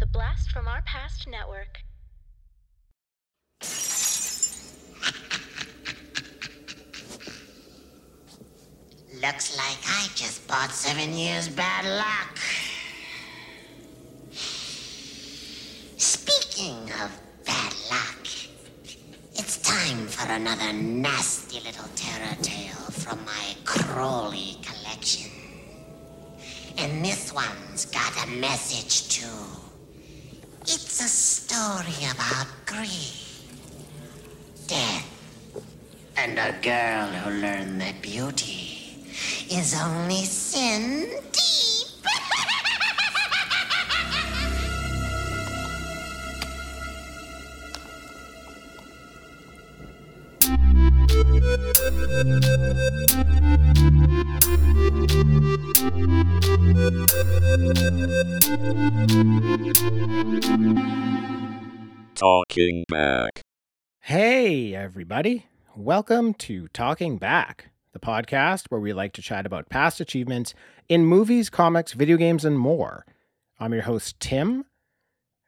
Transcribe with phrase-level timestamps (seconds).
[0.00, 1.82] The Blast from Our Past Network.
[9.20, 12.38] Looks like I just bought seven years bad luck.
[15.98, 18.26] Speaking of bad luck,
[19.34, 25.30] it's time for another nasty little terror tale from my Crowley collection.
[26.78, 29.69] And this one's got a message too.
[30.72, 33.18] It's a story about greed,
[34.68, 35.04] death,
[36.16, 39.04] and a girl who learned that beauty
[39.50, 41.10] is only sin
[62.20, 63.40] Talking back.
[64.00, 65.46] Hey, everybody.
[65.74, 70.52] Welcome to Talking Back, the podcast where we like to chat about past achievements
[70.86, 73.06] in movies, comics, video games, and more.
[73.58, 74.66] I'm your host, Tim.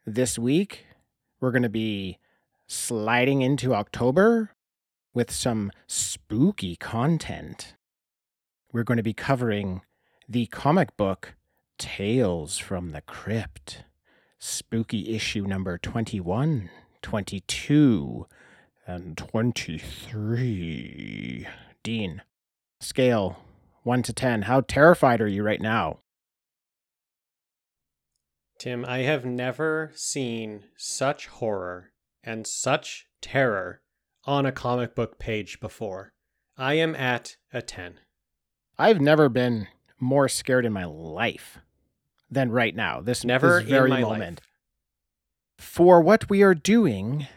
[0.07, 0.87] This week,
[1.39, 2.17] we're going to be
[2.65, 4.49] sliding into October
[5.13, 7.75] with some spooky content.
[8.71, 9.83] We're going to be covering
[10.27, 11.35] the comic book
[11.77, 13.83] Tales from the Crypt,
[14.43, 16.69] spooky issue number 21,
[17.01, 18.27] 22,
[18.85, 21.47] and 23.
[21.81, 22.21] Dean,
[22.81, 23.37] scale
[23.83, 24.41] 1 to 10.
[24.43, 25.99] How terrified are you right now?
[28.59, 33.79] Tim, I have never seen such horror and such terror
[34.25, 36.11] on a comic book page before.
[36.57, 38.01] I am at a 10.
[38.77, 39.69] I've never been
[40.01, 41.59] more scared in my life
[42.33, 43.01] than right now.
[43.01, 44.41] This, Never this very moment.
[44.41, 44.47] life.
[45.57, 47.27] For what we are doing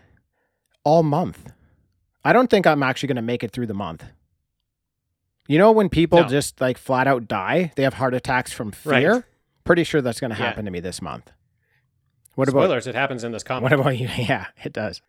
[0.84, 1.52] all month.
[2.24, 4.05] I don't think I'm actually going to make it through the month.
[5.48, 6.29] You know, when people No.
[6.29, 9.12] just like flat out die, they have heart attacks from fear.
[9.14, 9.23] Right.
[9.64, 10.46] Pretty sure that's going to Yeah.
[10.46, 11.30] happen to me this month.
[12.35, 13.62] What about Spoilers, it happens in this comic.
[13.70, 14.08] what about you?
[14.17, 15.02] Yeah, it does.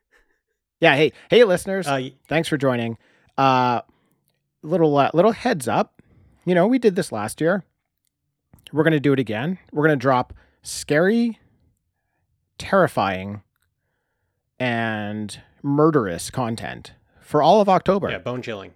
[0.80, 2.98] Yeah, hey, hey, listeners, Uh, thanks for joining.
[3.38, 3.82] Uh,
[4.62, 6.02] little uh, little heads up.
[6.46, 7.64] You know, we did this last year.
[8.72, 9.60] We're gonna do it again.
[9.72, 11.40] We're gonna drop scary,
[12.58, 13.42] terrifying,
[14.60, 18.10] and murderous content for all of October.
[18.10, 18.74] yeah, bone chilling.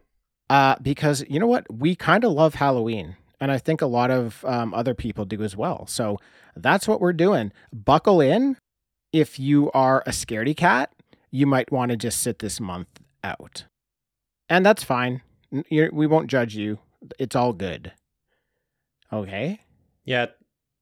[0.50, 1.66] Uh, because you know what?
[1.74, 3.16] We kind of love Halloween.
[3.40, 5.88] And I think a lot of um, other people do as well.
[5.88, 6.19] So
[6.56, 7.51] that's what we're doing.
[7.74, 8.57] Buckle in.
[9.12, 10.91] If you are a scaredy cat,
[11.31, 12.88] you might want to just sit this month
[13.24, 13.66] out.
[14.47, 15.22] And that's fine.
[15.69, 16.80] You're, we won't judge you.
[17.18, 17.94] It's all good.
[19.12, 19.62] Okay?
[20.03, 20.28] Yeah,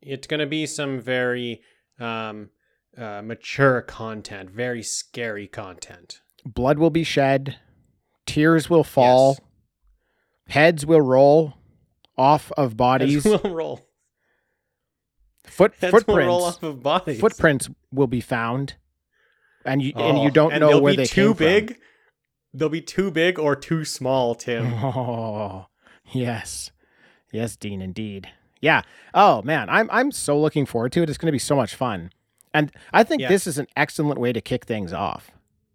[0.01, 1.61] it's going to be some very
[1.99, 2.49] um,
[2.97, 6.21] uh, mature content, very scary content.
[6.45, 7.57] Blood will be shed,
[8.25, 9.37] tears will fall,
[10.47, 10.55] Yes.
[10.55, 11.55] heads will roll
[12.17, 13.89] off of bodies, Heads will roll.
[15.45, 16.27] foot, Heads will footprints.
[16.27, 17.19] roll off of bodies.
[17.19, 18.75] footprints will be found
[19.65, 21.45] and you and you Oh, don't and know where be they too came from.
[21.45, 21.79] big.
[22.53, 24.73] They'll be too big or too small, Tim.
[24.83, 25.67] Oh,
[26.11, 26.71] yes.
[27.31, 28.29] Yes, Dean, indeed.
[28.61, 28.81] Yeah.
[29.13, 31.09] Oh man, I'm I'm so looking forward to it.
[31.09, 32.11] It's going to be so much fun.
[32.53, 33.29] And I think Yeah.
[33.29, 35.31] this is an excellent way to kick things off.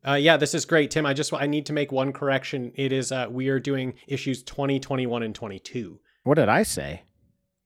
[0.06, 1.06] Uh, yeah, this is great, Tim.
[1.06, 2.72] I just I need to make one correction.
[2.74, 5.98] It is uh, we are doing issues 20, 21, and 22.
[6.24, 7.02] What did I say?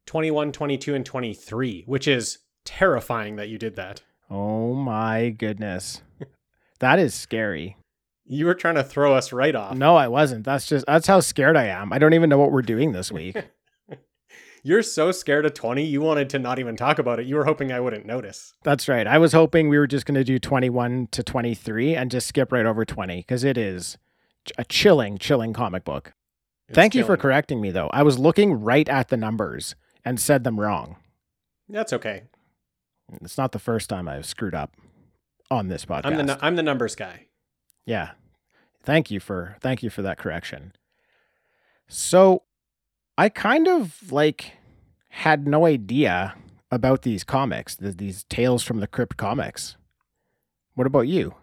[0.06, 4.02] 21, 22, and 23, which is terrifying that you did that.
[4.30, 6.02] Oh my goodness.
[6.78, 7.76] that is scary.
[8.24, 9.74] You were trying to throw us right off.
[9.76, 10.44] No, I wasn't.
[10.44, 11.92] That's just that's how scared I am.
[11.92, 13.36] I don't even know what we're doing this week.
[14.62, 17.26] You're so scared of 20, you wanted to not even talk about it.
[17.26, 18.54] You were hoping I wouldn't notice.
[18.64, 19.06] That's right.
[19.06, 22.52] I was hoping we were just going to do 21 to 23 and just skip
[22.52, 23.98] right over 20 because it is
[24.56, 26.12] a chilling, chilling comic book.
[26.68, 27.88] It's Thank you for correcting me, though.
[27.92, 29.74] I was looking right at the numbers
[30.04, 30.96] and said them wrong.
[31.68, 32.24] That's okay.
[33.22, 34.74] It's not the first time I've screwed up
[35.50, 36.06] on this podcast.
[36.06, 37.26] I'm the I'm the numbers guy.
[37.86, 38.10] yeah.
[38.82, 40.72] Thank you for thank you for that correction.
[41.88, 42.42] So,
[43.18, 44.52] I kind of like
[45.08, 46.36] had no idea
[46.70, 49.76] about these comics, th- these Tales from the Crypt comics.
[50.76, 51.34] What about you?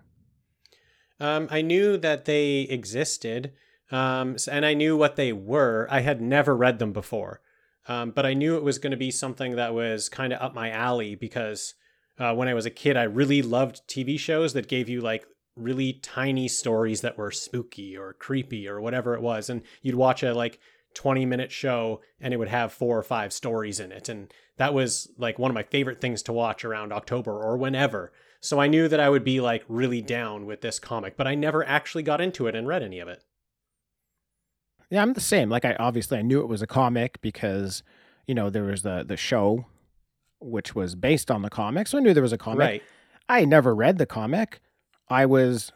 [1.19, 3.51] Um, I knew that they existed,
[3.91, 5.85] um, and I knew what they were.
[5.91, 7.41] I had never read them before,
[7.89, 10.55] um, but I knew it was going to be something that was kind of up
[10.55, 11.73] my alley because
[12.17, 15.25] uh, when I was a kid, I really loved TV shows that gave you like
[15.57, 20.23] really tiny stories that were spooky or creepy or whatever it was, and you'd watch
[20.23, 20.57] a like
[20.95, 24.09] 20 minute show and it would have four or five stories in it.
[24.09, 28.11] And that was like one of my favorite things to watch around October or whenever.
[28.39, 31.35] So I knew that I would be like really down with this comic, but I
[31.35, 33.23] never actually got into it and read any of it.
[34.89, 35.49] Yeah, I'm the same.
[35.49, 37.83] Like I obviously I knew it was a comic because,
[38.27, 39.65] you know, there was the the show
[40.39, 41.87] which was based on the comic.
[41.87, 42.59] So I knew there was a comic.
[42.59, 42.83] Right.
[43.27, 44.61] I never read the comic.
[45.09, 45.71] I was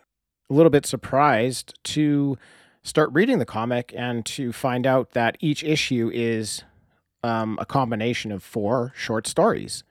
[0.50, 2.38] a little bit surprised to
[2.83, 6.63] start reading the comic and to find out that each issue is
[7.23, 9.83] um, a combination of four short stories,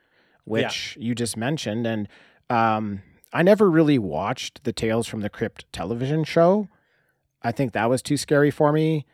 [0.45, 1.87] which you just mentioned.
[1.87, 2.09] And
[2.49, 3.03] um,
[3.33, 6.69] I never really watched the Tales from the Crypt television show.
[7.43, 9.07] I think that was too scary for me.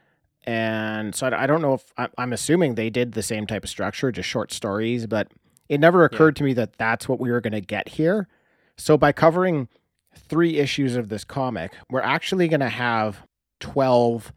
[0.47, 3.65] And so I, I don't know if I, I'm assuming they did the same type
[3.65, 5.29] of structure, just short stories, but
[5.69, 8.29] it never occurred to me that that's what we were going to get here.
[8.77, 9.69] So by covering
[10.15, 13.23] three issues of this comic, we're actually going to have
[13.65, 14.31] 12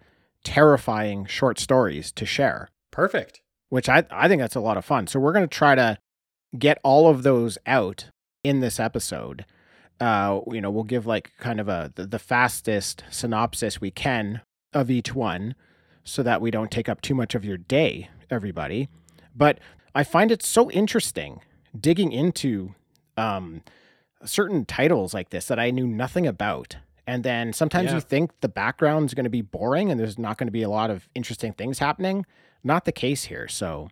[0.45, 3.41] terrifying short stories to share, Perfect.
[3.67, 5.05] which I, I think that's a lot of fun.
[5.07, 5.97] So we're going to try to
[6.57, 8.05] get all of those out
[8.45, 9.43] in this episode.
[9.99, 14.39] Uh, you know, we'll give like kind of a the, the fastest synopsis we can
[14.71, 15.55] of each one
[16.05, 18.87] so that we don't take up too much of your day, everybody.
[19.35, 19.59] But
[19.93, 21.41] I find it so interesting
[21.77, 22.75] digging into
[23.17, 23.63] um,
[24.23, 26.77] certain titles like this that I knew nothing about.
[27.07, 27.95] And then sometimes Yeah.
[27.95, 30.69] you think the background's going to be boring and there's not going to be a
[30.69, 32.25] lot of interesting things happening.
[32.63, 33.47] Not the case here.
[33.47, 33.89] So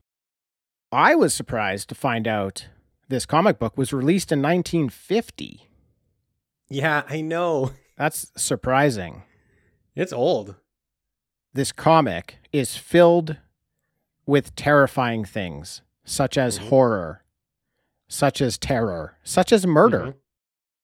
[0.92, 2.68] I was surprised to find out
[3.08, 5.70] this comic book was released in 1950.
[6.70, 7.72] Yeah, I know.
[7.98, 9.24] That's surprising.
[9.96, 10.56] It's old.
[11.54, 13.38] This comic is filled
[14.26, 16.68] with terrifying things, such as Mhm.
[16.68, 17.24] horror,
[18.10, 20.16] such as terror, such as murder, Mhm.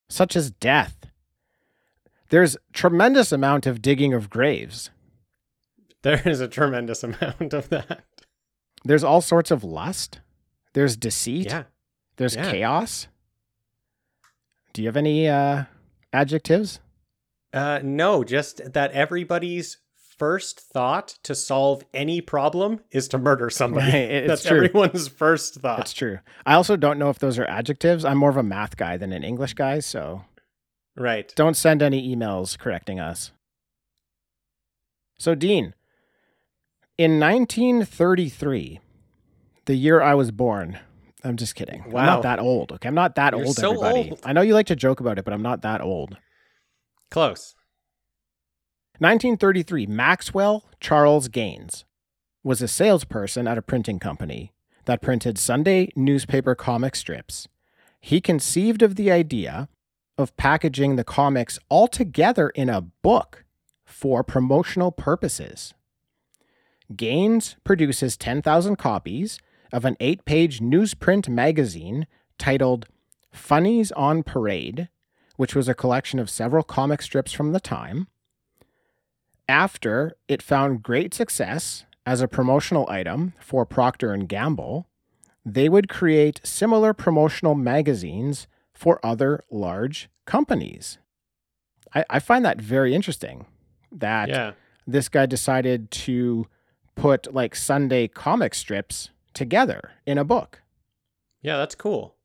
[0.08, 0.96] such as death.
[2.32, 4.90] There's tremendous amount of digging of graves.
[6.02, 8.06] There is a tremendous amount of that.
[8.84, 10.22] There's all sorts of lust.
[10.74, 11.48] There's deceit.
[11.48, 11.64] Yeah.
[12.16, 12.50] There's yeah.
[12.50, 13.08] chaos.
[14.74, 15.66] Do you have any uh,
[16.14, 16.80] adjectives?
[17.54, 19.78] Uh, no, just that everybody's
[20.18, 23.92] first thought to solve any problem is to murder somebody.
[23.92, 24.64] Right, That's true.
[24.64, 25.78] everyone's first thought.
[25.78, 26.20] That's true.
[26.46, 28.06] I also don't know if those are adjectives.
[28.06, 30.24] I'm more of a math guy than an English guy, so
[30.96, 31.32] Right.
[31.36, 33.32] don't send any emails correcting us.
[35.18, 35.74] So, Dean,
[36.98, 38.80] in 1933,
[39.66, 40.80] the year I was born,
[41.24, 41.84] I'm just kidding.
[41.86, 42.06] I'm Wow.
[42.06, 42.72] not that old.
[42.74, 43.56] Okay, I'm not that You're old.
[43.56, 44.20] so everybody, old.
[44.24, 46.18] I know you like to joke about it, but I'm not that old.
[47.10, 47.56] Close.
[49.00, 51.86] 1933, Maxwell Charles Gaines
[52.44, 54.52] was a salesperson at a printing company
[54.86, 57.48] that printed Sunday newspaper comic strips.
[58.00, 59.70] He conceived of the idea
[60.22, 63.44] of packaging the comics all together in a book
[63.86, 65.74] for promotional purposes.
[66.96, 69.40] Gaines produces 10,000 copies
[69.72, 72.08] of an eight page newsprint magazine
[72.38, 72.88] titled
[73.32, 74.90] Funnies on Parade,
[75.38, 78.08] which was a collection of several comic strips from the time.
[79.48, 84.88] After it found great success as a promotional item for Procter and Gamble,
[85.46, 88.48] they would create similar promotional magazines
[88.82, 90.98] for other large companies.
[91.94, 93.46] I, I find that very interesting
[93.92, 94.54] that Yeah.
[94.88, 96.48] this guy decided to
[96.96, 100.64] put like Sunday comic strips together in a book.
[101.44, 102.16] Yeah, that's cool.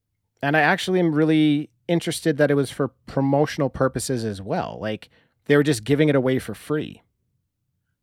[0.42, 4.78] And I actually am really interested that it was for promotional purposes as well.
[4.80, 5.10] Like
[5.44, 7.02] they were just giving it away for free.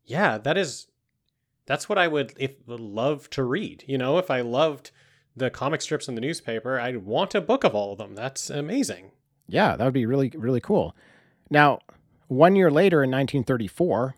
[0.06, 0.86] Yeah, that is
[1.66, 3.84] that's what I would if would love to read.
[3.88, 4.92] You know, if I loved
[5.36, 8.16] the comic strips in the newspaper, I'd want a book of all of them.
[8.16, 9.12] That's amazing.
[9.48, 10.96] Yeah, that would be really, really cool.
[11.50, 11.80] Now,
[12.28, 14.16] one year later in 1934,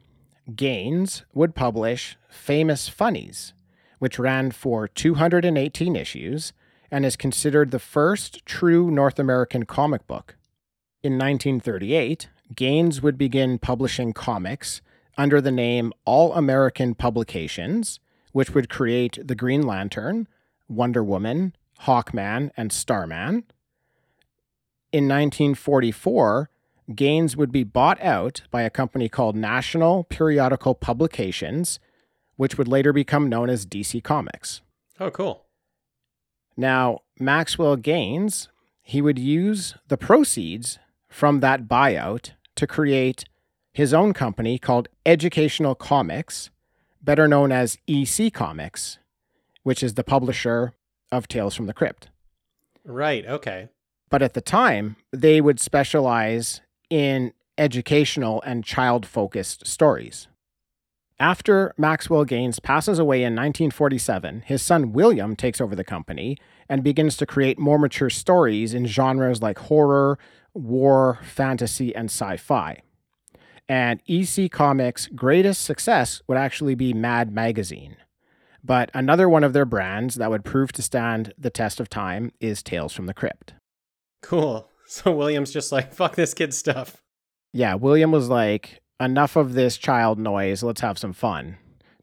[0.56, 3.54] Gaines would publish Famous Funnies,
[4.00, 6.54] which ran for 218 issues
[6.92, 10.36] and is considered the first true North American comic book.
[11.02, 14.82] In 1938, Gaines would begin publishing comics
[15.18, 18.00] under the name All American Publications,
[18.34, 20.28] which would create the Green Lantern,
[20.68, 23.44] Wonder Woman, Hawkman, and Starman.
[24.92, 26.50] In 1944,
[26.94, 31.80] Gaines would be bought out by a company called National Periodical Publications,
[32.36, 34.62] which would later become known as DC Comics.
[35.00, 35.46] Oh, cool.
[36.56, 38.50] Now, Maxwell Gaines,
[38.82, 40.80] he would use the proceeds
[41.10, 43.26] from that buyout to create
[43.74, 46.50] his own company called Educational Comics,
[47.02, 49.00] better known as EC Comics,
[49.66, 50.74] which is the publisher
[51.12, 52.10] of Tales from the Crypt.
[52.86, 53.26] Right.
[53.26, 53.70] Okay.
[54.12, 60.28] But at the time, they would specialize in educational and child focused stories.
[61.20, 66.38] After Maxwell Gaines passes away in 1947, his son William takes over the company
[66.70, 70.20] and begins to create more mature stories in genres like horror,
[70.54, 72.84] war, fantasy, and sci fi.
[73.68, 77.98] And EC Comics' greatest success would actually be Mad Magazine.
[78.66, 82.32] But another one of their brands that would prove to stand the test of time
[82.40, 83.54] is Tales from the Crypt.
[84.22, 84.70] Cool.
[84.88, 86.98] So William's just like, fuck this kid stuff.
[87.52, 90.62] Yeah, William was like, enough of this child noise.
[90.62, 91.58] Let's have some fun.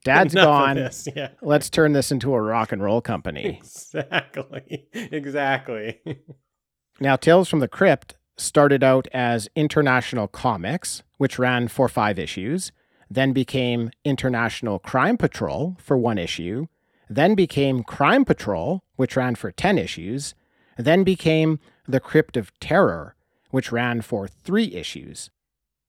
[0.04, 0.74] Dad's Enough gone.
[0.74, 1.28] this, Yeah.
[1.42, 3.60] Let's turn this into a rock and roll company.
[3.62, 4.88] Exactly.
[4.92, 6.00] Exactly.
[6.98, 12.72] now, Tales from the Crypt started out as International Comics, which ran for five issues,
[13.14, 16.66] then became International Crime Patrol for one issue,
[17.10, 20.34] then became Crime Patrol, which ran for 10 issues,
[20.78, 23.14] then became The Crypt of Terror,
[23.50, 25.30] which ran for three issues.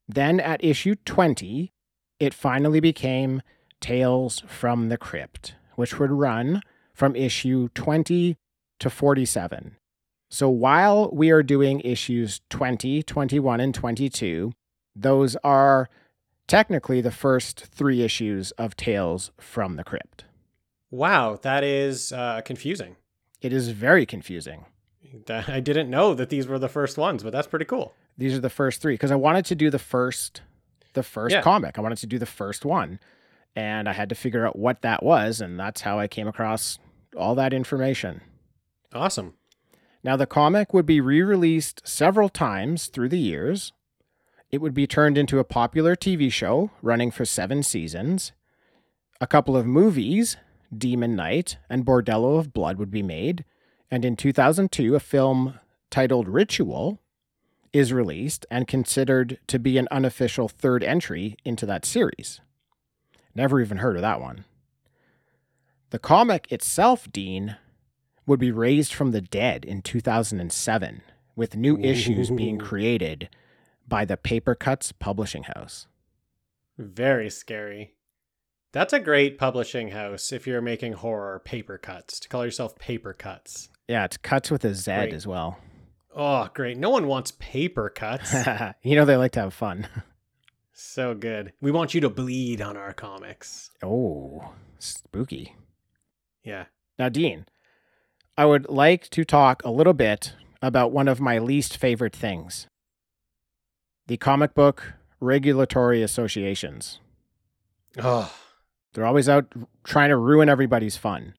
[0.05, 1.71] Then at issue 20,
[2.19, 3.41] it finally became
[3.79, 6.61] Tales from the Crypt, which would run
[6.93, 8.35] from issue 20
[8.79, 9.77] to 47.
[10.29, 14.51] So while we are doing issues 20, 21, and 22,
[14.95, 15.89] those are
[16.53, 20.25] technically the first three issues of Tales from the Crypt.
[20.91, 22.95] wow, that is uh, confusing.
[23.41, 24.65] It is very confusing.
[25.25, 27.93] That- I didn't know that these were the first ones, but that's pretty cool.
[28.19, 30.41] These are the first three because I wanted to do the first,
[30.93, 31.41] the first Yeah.
[31.41, 31.79] comic.
[31.79, 32.99] I wanted to do the first one,
[33.55, 36.77] and I had to figure out what that was, and that's how I came across
[37.17, 38.21] all that information.
[38.93, 39.33] Awesome.
[40.03, 43.73] Now, the comic would be re released several times through the years.
[44.53, 48.33] It would be turned into a popular TV show running for seven seasons.
[49.19, 50.37] A couple of movies,
[50.71, 53.45] Demon Knight and Bordello of Blood, would be made.
[53.89, 56.99] And in 2002, a film titled Ritual
[57.73, 62.39] is released and considered to be an unofficial third entry into that series.
[63.33, 64.45] Never even heard of that one.
[65.89, 67.57] The comic itself, Dean,
[68.27, 71.01] would be raised from the dead in 2007,
[71.35, 73.29] with new issues being created
[73.93, 75.85] by the Papercutz Publishing House.
[76.79, 77.93] Very scary.
[78.71, 83.13] That's a great publishing house if you're making horror paper cuts to call yourself paper
[83.13, 83.69] cuts.
[83.87, 85.13] Yeah, it's cuts with a Z Great.
[85.13, 85.59] as well.
[86.15, 86.79] Oh, great.
[86.79, 88.33] No one wants paper cuts.
[88.81, 89.87] you know, they like to have fun.
[90.73, 91.53] so good.
[91.61, 93.69] We want you to bleed on our comics.
[93.83, 95.55] Oh, spooky.
[96.43, 96.65] Yeah.
[96.97, 97.45] Now, Dean,
[98.39, 100.33] I would like to talk a little bit
[100.63, 102.65] about one of my least favorite things
[104.07, 106.99] the comic book regulatory associations.
[107.97, 108.33] Oh,
[108.93, 109.45] They're always out
[109.83, 111.35] trying to ruin everybody's fun.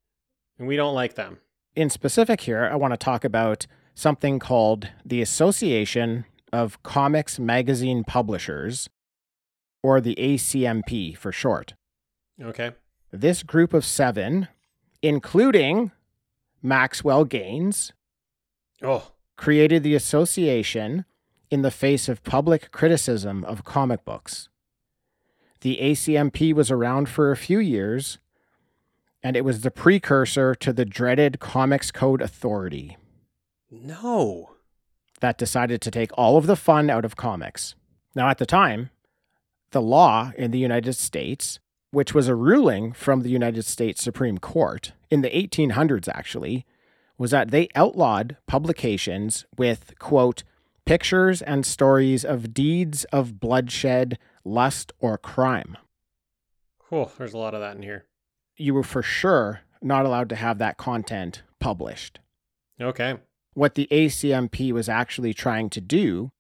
[0.59, 1.39] and we don't like them.
[1.77, 8.05] In specific, here, I want to talk about something called the Association of Comics Magazine
[8.05, 8.89] Publishers,
[9.83, 11.75] or the ACMP for short.
[12.41, 12.71] Okay.
[13.13, 14.49] This group of seven,
[15.03, 15.91] including
[16.63, 17.93] Maxwell Gaines,
[18.83, 21.05] Oh, created the association
[21.55, 24.49] in the face of public criticism of comic books.
[25.61, 28.19] The ACMP was around for a few years,
[29.23, 32.97] and it was the precursor to the dreaded Comics Code Authority
[33.71, 34.51] no.
[35.21, 37.77] that decided to take all of the fun out of comics.
[38.17, 38.91] Now, at the time,
[39.71, 41.61] the law in the United States,
[41.93, 46.67] which was a ruling from the United States Supreme Court in the 1800s, actually,
[47.17, 50.43] was that they outlawed publications with, quote,
[50.87, 55.77] pictures and stories of deeds of bloodshed, lust, or crime.
[56.89, 57.11] Cool.
[57.19, 58.05] there's a lot of that in here.
[58.57, 62.21] You were for sure not allowed to have that content published.
[62.81, 63.19] Okay.
[63.55, 66.31] what the ACMP was actually trying to do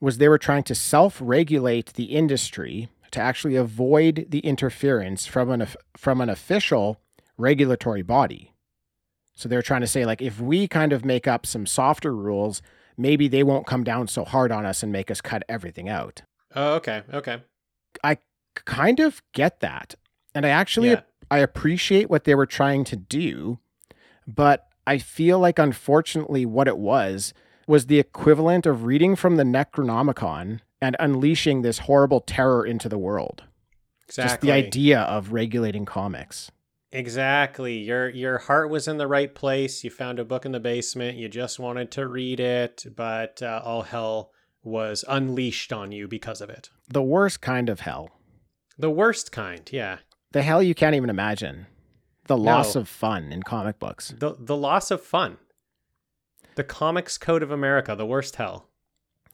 [0.00, 5.66] was they were trying to self-regulate the industry to actually avoid the interference from an
[5.96, 7.00] from an official
[7.36, 8.52] regulatory body.
[9.34, 12.62] So they're trying to say like if we kind of make up some softer rules,
[12.98, 16.22] maybe they won't come down so hard on us and make us cut everything out.
[16.54, 17.02] Oh, okay.
[17.12, 17.42] Okay.
[18.04, 18.18] I
[18.54, 19.94] kind of get that.
[20.34, 21.02] And I actually Yeah.
[21.30, 23.58] I appreciate what they were trying to do,
[24.26, 27.34] but I feel like unfortunately what it was
[27.66, 32.96] was the equivalent of reading from the Necronomicon and unleashing this horrible terror into the
[32.98, 33.44] world.
[34.06, 34.30] Exactly.
[34.30, 36.50] Just the idea of regulating comics.
[36.92, 37.78] Exactly.
[37.78, 39.84] Your your heart was in the right place.
[39.84, 41.18] You found a book in the basement.
[41.18, 44.30] You just wanted to read it, but uh, all hell
[44.62, 46.70] was unleashed on you because of it.
[46.88, 48.10] The worst kind of hell.
[48.78, 49.68] The worst kind.
[49.72, 49.98] Yeah.
[50.32, 51.66] The hell you can't even imagine.
[52.26, 52.82] The loss No.
[52.82, 54.14] of fun in comic books.
[54.18, 55.38] The the loss of fun.
[56.54, 58.66] The Comics Code of America, the worst hell.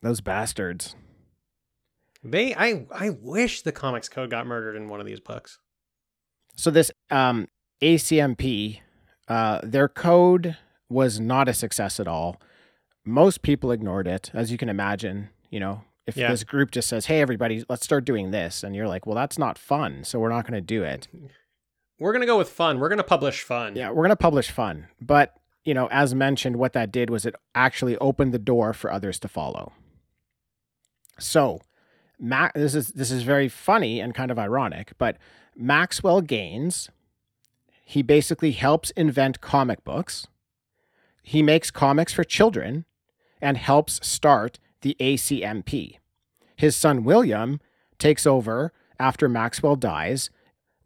[0.03, 0.95] Those bastards.
[2.23, 5.59] They, I, I wish the Comics Code got murdered in one of these books.
[6.57, 7.49] So this um,
[7.83, 8.81] ACMP,
[9.29, 10.57] uh, their code
[10.89, 12.41] was not a success at all.
[13.05, 15.31] Most people ignored it, as you can imagine.
[15.51, 16.31] You know, if Yeah.
[16.31, 19.39] this group just says, "Hey, everybody, let's start doing this," and you're like, "Well, that's
[19.39, 21.09] not fun, so we're not going to do it."
[21.99, 22.81] We're gonna go with fun.
[22.81, 23.77] We're gonna publish fun.
[23.77, 25.35] Yeah, we're going to publish fun, but
[25.65, 29.19] you know, as mentioned, what that did was it actually opened the door for others
[29.21, 29.73] to follow.
[31.19, 31.61] So,
[32.19, 35.17] Ma- this is this is very funny and kind of ironic, but
[35.57, 36.91] Maxwell Gaines,
[37.85, 40.27] he basically helps invent comic books.
[41.23, 42.85] He makes comics for children
[43.41, 45.99] and helps start the ACMP.
[46.57, 47.61] His son William
[47.99, 50.31] takes over after Maxwell dies.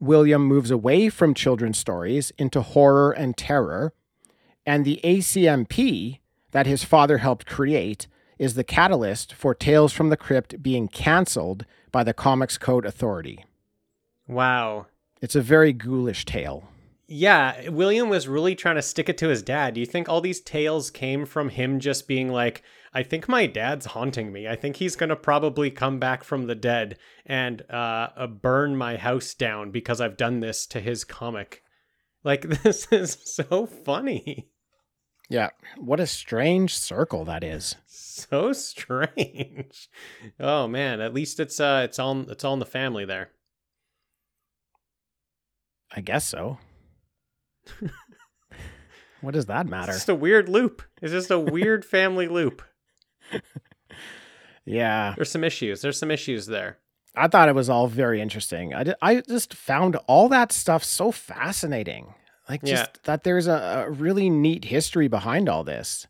[0.01, 3.93] William moves away from children's stories into horror and terror.
[4.67, 6.19] And the ACMP
[6.53, 8.07] that his father helped create
[8.39, 13.45] is the catalyst for Tales from the Crypt being canceled by the Comics Code Authority.
[14.29, 14.87] Wow.
[15.21, 16.69] It's a very ghoulish tale.
[17.11, 19.75] Yeah, William was really trying to stick it to his dad.
[19.75, 23.47] Do you think all these tales came from him just being like, I think my
[23.47, 24.47] dad's haunting me.
[24.47, 28.77] I think he's going to probably come back from the dead and uh, uh, burn
[28.77, 31.63] my house down because I've done this to his comic.
[32.25, 34.51] Like, this is so funny.
[35.31, 37.77] Yeah, what a strange circle that is.
[37.87, 39.89] So strange.
[40.41, 43.31] Oh man, at least it's uh it's all it's all in the family there.
[45.95, 46.59] I guess so.
[49.21, 49.91] what does that matter?
[49.91, 50.83] It's just a weird loop.
[51.03, 52.63] It's just a weird family loop.
[54.65, 55.81] Yeah, There's some issues.
[55.81, 56.77] There's some issues there.
[57.17, 58.75] I thought it was all very interesting.
[58.75, 62.13] I, ju- I just found all that stuff so fascinating.
[62.51, 63.01] Like, just Yeah.
[63.05, 66.07] that there's a, a really neat history behind all this.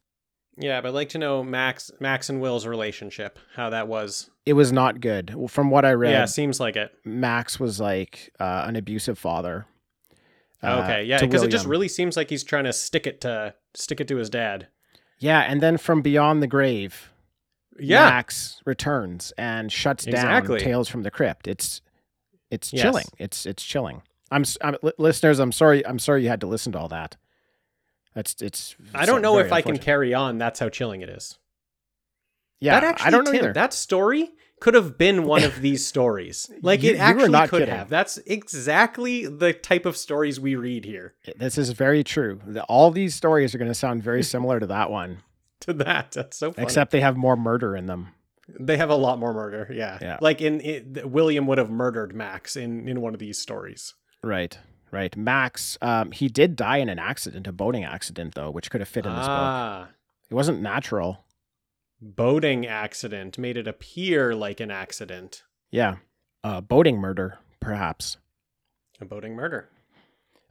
[0.57, 4.29] Yeah, but I'd like to know Max Max and Will's relationship, how that was.
[4.49, 5.35] It was not good.
[5.49, 6.91] From what I read, Yeah, seems like it.
[7.05, 9.67] Max was like uh, an abusive father.
[10.63, 13.55] uh, okay, yeah, because it just really seems like he's trying to stick it to
[13.75, 14.69] stick it to his dad.
[15.19, 17.11] Yeah, and then from beyond the grave,
[17.79, 20.59] Yeah, Max returns and shuts Exactly.
[20.59, 21.47] down Tales from the Crypt.
[21.47, 21.81] It's
[22.51, 22.83] it's Yes.
[22.83, 23.05] chilling.
[23.19, 24.01] It's it's chilling.
[24.31, 25.39] I'm, I'm li- listeners.
[25.39, 25.87] I'm sorry.
[25.87, 27.17] I'm sorry you had to listen to all that.
[28.15, 28.77] That's it's.
[28.95, 30.39] I don't know if I can carry on.
[30.39, 31.39] That's how chilling it is.
[32.61, 33.53] Yeah, that actually, I don't know Tim, either.
[33.53, 36.51] That story could have been one of these stories.
[36.63, 37.75] Like You- it actually could kidding.
[37.75, 37.89] have.
[37.89, 41.15] That's exactly the type of stories we read here.
[41.37, 42.41] This is very true.
[42.47, 45.19] The- All these stories are going to sound very similar to that one,
[45.61, 46.65] To that, that's so funny.
[46.65, 48.09] except they have more murder in them.
[48.59, 49.69] they have a lot more murder.
[49.73, 50.19] Yeah, Yeah.
[50.21, 53.95] Like in, it, William would have murdered Max in in one of these stories.
[54.25, 54.59] Right,
[54.91, 55.17] right.
[55.17, 58.89] Max, um, he did die in an accident, a boating accident, though, which could have
[58.89, 59.29] fit in this book.
[59.29, 59.89] ah,
[60.31, 61.25] It wasn't natural.
[62.01, 65.43] Boating accident made it appear like an accident.
[65.71, 65.97] Yeah,
[66.45, 68.17] uh, boating murder, perhaps.
[69.01, 69.69] A boating murder.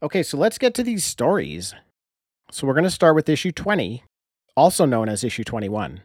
[0.02, 1.74] Okay, so let's get to these stories.
[2.52, 4.04] So we're going to start with issue 20,
[4.56, 6.02] also known as issue 21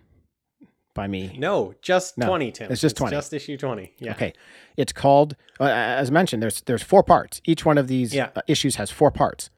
[0.94, 1.36] by me.
[1.38, 2.50] No, just No, twenty.
[2.52, 2.70] Tim.
[2.70, 3.16] it's just 20.
[3.16, 3.94] Just issue twenty.
[3.98, 4.10] Yeah.
[4.12, 4.34] Okay.
[4.76, 7.40] It's called uh, as mentioned there's there's four parts.
[7.46, 8.28] Each one of these Yeah.
[8.36, 9.48] uh, issues has four parts.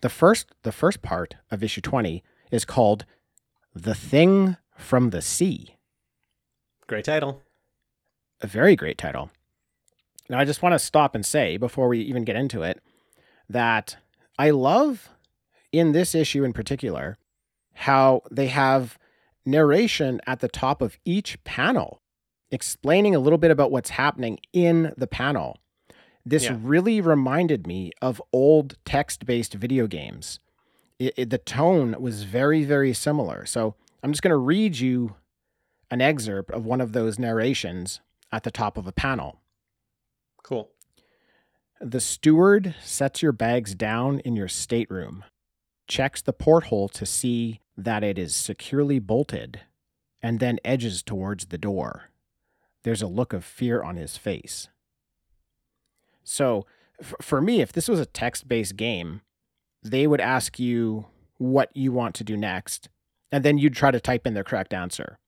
[0.00, 3.04] The first the first part of issue 20 is called
[3.74, 5.76] The Thing from the Sea.
[6.86, 7.42] Great title.
[8.40, 9.30] A very great title.
[10.28, 12.80] Now I just want to stop and say before we even get into it
[13.48, 13.96] that
[14.38, 15.10] I love
[15.72, 17.18] in this issue in particular
[17.74, 18.98] how they have
[19.44, 22.00] narration at the top of each panel
[22.50, 25.58] explaining a little bit about what's happening in the panel.
[26.24, 26.56] This Yeah.
[26.60, 30.40] really reminded me of old text based video games.
[30.98, 33.46] It, it- the tone was very, very similar.
[33.46, 35.16] So I'm just going to read you
[35.90, 38.00] an excerpt of one of those narrations
[38.32, 39.40] at the top of a panel.
[40.42, 40.70] Cool.
[41.80, 45.24] The steward sets your bags down in your stateroom,
[45.88, 49.60] checks the porthole to see that it is securely bolted,
[50.22, 52.10] and then edges towards the door.
[52.82, 54.68] There's a look of fear on his face.
[56.22, 56.66] So,
[57.00, 59.22] f- for me, if this was a text based game,
[59.82, 61.06] they would ask you
[61.38, 62.88] what you want to do next,
[63.32, 65.18] and then you'd try to type in the correct answer.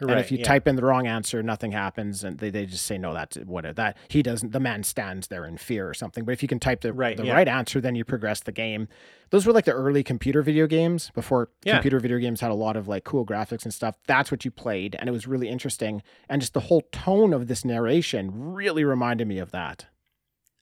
[0.00, 0.44] And if you yeah.
[0.44, 3.14] type in the wrong answer, nothing happens, and they, they just say no.
[3.14, 4.50] That's what that he doesn't.
[4.50, 6.24] The man stands there in fear or something.
[6.24, 7.34] But if you can type the Right, the yeah.
[7.34, 8.88] right answer, then you progress the game.
[9.30, 11.74] Those were like the early computer video games before Yeah.
[11.74, 13.96] computer video games had a lot of like cool graphics and stuff.
[14.06, 16.02] That's what you played, and it was really interesting.
[16.28, 19.86] And just the whole tone of this narration really reminded me of that.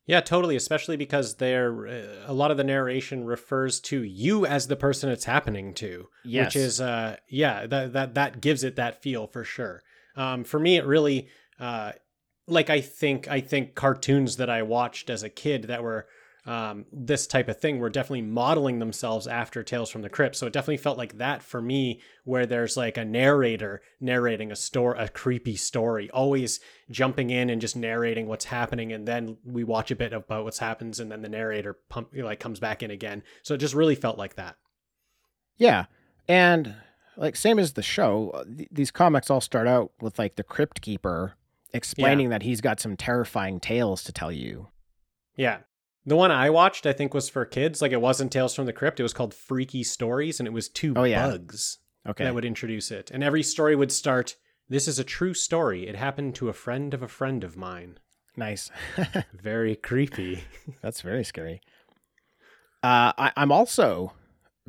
[0.07, 0.57] Yeah, totally.
[0.57, 5.09] Especially because they're uh, a lot of the narration refers to you as the person
[5.11, 6.47] it's happening to, Yes.
[6.47, 9.83] which is uh, yeah, that that that gives it that feel for sure.
[10.17, 11.29] Um, for me, it really
[11.61, 11.93] uh,
[12.49, 16.07] like I think I think cartoons that I watched as a kid that were
[16.45, 20.35] um, this type of thing were definitely modeling themselves after Tales from the Crypt.
[20.35, 24.57] So it definitely felt like that for me, where there's like a narrator narrating a
[24.57, 26.59] story, a creepy story, always
[26.91, 30.59] jumping in and just narrating what's happening, and then we watch a bit about what's
[30.59, 33.23] happens, and then the narrator pump like comes back in again.
[33.43, 34.57] So it just really felt like that.
[35.57, 35.87] Yeah.
[36.29, 36.75] And
[37.17, 40.43] like same as the show, uh, th- these comics all start out with like the
[40.43, 41.35] crypt keeper
[41.73, 44.69] explaining that he's got some terrifying tales to tell you.
[45.37, 45.59] Yeah.
[46.05, 47.81] The one I watched, I think, was for kids.
[47.81, 48.99] Like it wasn't Tales from the Crypt.
[48.99, 51.29] It was called Freaky Stories, and it was two Oh, yeah.
[51.29, 52.25] bugs Okay.
[52.25, 53.11] that would introduce it.
[53.13, 54.37] And every story would start,
[54.69, 55.87] This is a true story.
[55.87, 57.99] It happened to a friend of a friend of mine.
[58.37, 58.71] nice.
[59.33, 60.45] Very creepy.
[60.81, 61.61] That's very scary.
[62.83, 64.13] Uh, I, I'm also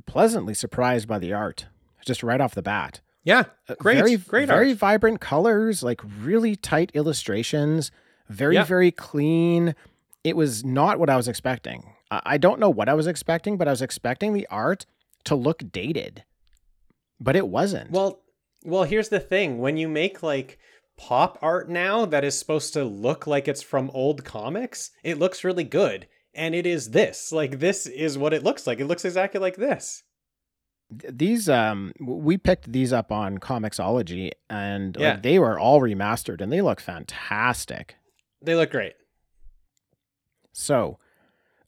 [0.06, 1.67] pleasantly surprised by the art,
[2.06, 3.02] just right off the bat.
[3.24, 3.46] Yeah.
[3.69, 3.96] Uh, Great.
[3.98, 4.78] very, great very art.
[4.78, 7.89] vibrant colors, like really tight illustrations,
[8.30, 8.65] very, Yeah.
[8.65, 9.74] very clean.
[10.23, 11.93] It was not what I was expecting.
[12.12, 14.86] I I don't know what I was expecting, but I was expecting the art
[15.25, 16.23] to look dated,
[17.19, 17.91] but it wasn't.
[17.91, 18.21] Well,
[18.63, 19.57] well, here's the thing.
[19.59, 20.59] When you make like
[20.97, 25.43] pop art now that is supposed to look like it's from old comics, it looks
[25.43, 26.07] really good.
[26.36, 27.31] And it is this.
[27.31, 28.79] Like this is what it looks like.
[28.79, 30.03] It looks exactly like this.
[30.89, 35.13] These um we picked these up on Comixology and Yeah.
[35.13, 37.95] like, they were all remastered and they look fantastic.
[38.41, 38.93] They look great.
[40.53, 40.99] So,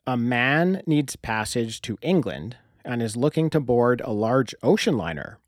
[0.08, 5.40] a man needs passage to England and is looking to board a large ocean liner.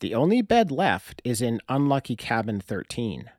[0.00, 3.30] The only bed left is in unlucky cabin 13.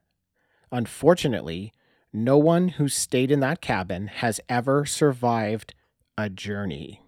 [0.72, 1.74] Unfortunately,
[2.12, 5.74] no one who stayed in that cabin has ever survived
[6.18, 7.02] a journey.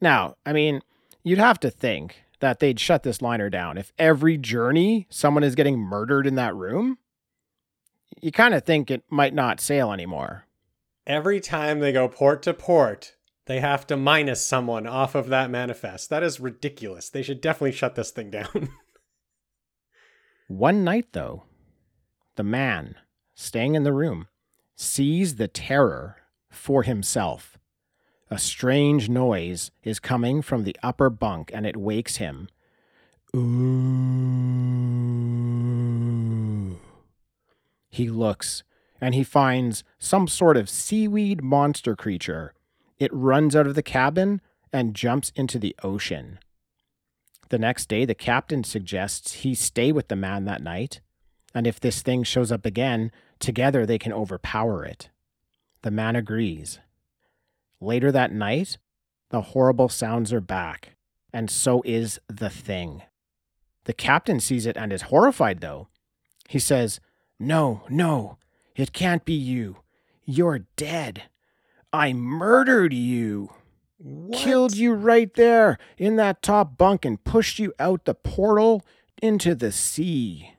[0.00, 0.82] Now, I mean,
[1.22, 5.54] you'd have to think that they'd shut this liner down if every journey someone is
[5.54, 6.98] getting murdered in that room.
[8.20, 10.46] You kind of think it might not sail anymore.
[11.06, 15.50] Every time they go port to port, they have to minus someone off of that
[15.50, 16.10] manifest.
[16.10, 17.08] That is ridiculous.
[17.08, 18.70] They should definitely shut this thing down.
[20.48, 21.44] One night, though,
[22.36, 22.96] the man
[23.34, 24.28] staying in the room
[24.76, 26.16] sees the terror
[26.50, 27.58] for himself.
[28.30, 32.48] A strange noise is coming from the upper bunk and it wakes him.
[33.34, 34.20] Ooh.
[37.88, 38.62] He looks
[39.00, 42.54] and he finds some sort of seaweed monster creature.
[42.98, 44.40] It runs out of the cabin
[44.72, 46.38] and jumps into the ocean.
[47.48, 51.00] The next day, the captain suggests he stay with the man that night,
[51.54, 53.10] and if this thing shows up again,
[53.40, 55.10] together they can overpower it.
[55.82, 56.78] The man agrees.
[57.80, 58.78] Later that night,
[59.30, 60.96] the horrible sounds are back,
[61.32, 63.02] and so is the thing.
[63.84, 65.88] The captain sees it and is horrified, though.
[66.48, 67.00] He says,
[67.38, 68.36] No, no,
[68.80, 69.78] it can't be you.
[70.24, 71.24] You're dead.
[71.92, 73.50] I murdered you
[74.32, 78.84] killed you right there in that top bunk and pushed you out the portal
[79.22, 80.54] into the sea.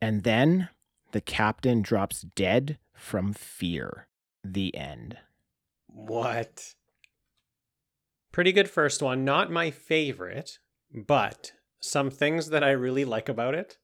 [0.00, 0.68] And then
[1.12, 4.08] the captain drops dead from fear.
[4.44, 5.18] The end.
[5.86, 6.74] What?
[8.32, 9.24] Pretty good first one.
[9.24, 10.58] Not my favorite,
[10.92, 13.78] but some things that I really like about it.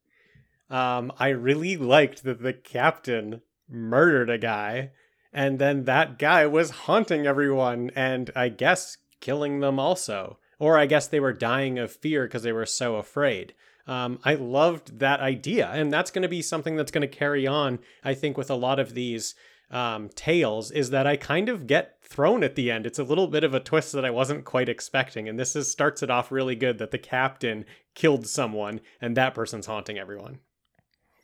[0.73, 4.93] Um, I really liked that the captain murdered a guy,
[5.31, 10.39] and then that guy was haunting everyone, and I guess killing them also.
[10.59, 13.53] Or I guess they were dying of fear because they were so afraid.
[13.87, 17.47] Um, I loved that idea, and that's going to be something that's going to carry
[17.47, 17.79] on.
[18.03, 19.35] I think with a lot of these
[19.71, 22.87] um, tales is that I kind of get thrown at the end.
[22.87, 25.71] It's a little bit of a twist that I wasn't quite expecting, and this is
[25.71, 30.39] starts it off really good that the captain killed someone and that person's haunting everyone.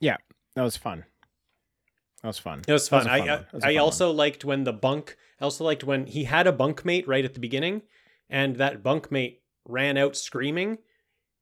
[0.01, 0.17] Yeah,
[0.55, 1.05] that was fun.
[2.23, 2.63] That was fun.
[2.67, 3.07] It was fun.
[3.07, 3.29] I one.
[3.53, 3.79] Was a I, I fun one.
[3.79, 5.17] also liked when the bunk.
[5.41, 7.83] I also liked when he had a bunkmate right at the beginning,
[8.29, 10.79] and that bunkmate ran out screaming,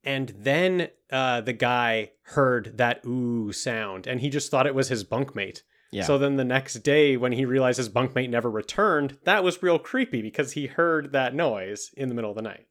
[0.05, 4.89] and then uh, the guy heard that ooh sound, and he just thought it was
[4.89, 5.63] his bunkmate.
[5.93, 6.03] Yeah.
[6.05, 9.79] So then the next day, when he realized his bunkmate never returned, that was real
[9.79, 12.67] creepy because he heard that noise in the middle of the night.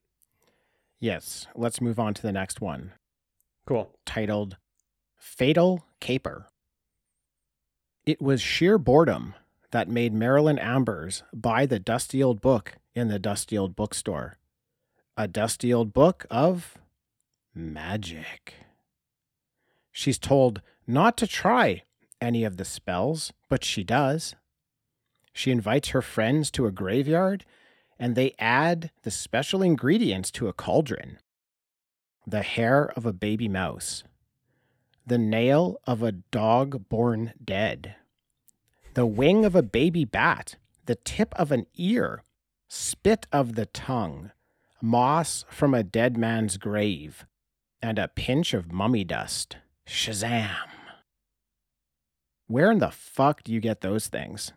[0.99, 1.47] Yes.
[1.55, 2.91] Let's move on to the next one
[3.65, 3.97] Cool.
[4.05, 4.57] titled
[5.25, 6.49] Fatal Caper.
[8.05, 9.33] It was sheer boredom
[9.71, 14.37] that made Marilyn Ambers buy the dusty old book in the dusty old bookstore.
[15.17, 16.77] A dusty old book of
[17.55, 18.53] magic.
[19.91, 21.81] She's told not to try
[22.21, 24.35] any of the spells, but she does.
[25.33, 27.45] She invites her friends to a graveyard
[27.99, 31.17] and they add the special ingredients to a cauldron
[32.27, 34.03] the hair of a baby mouse.
[35.05, 37.95] The nail of a dog born dead,
[38.93, 42.23] the wing of a baby bat, the tip of an ear,
[42.67, 44.31] spit of the tongue,
[44.81, 47.25] moss from a dead man's grave,
[47.81, 49.57] and a pinch of mummy dust.
[49.87, 50.69] Shazam!
[52.47, 54.53] Where in the fuck do you get those things?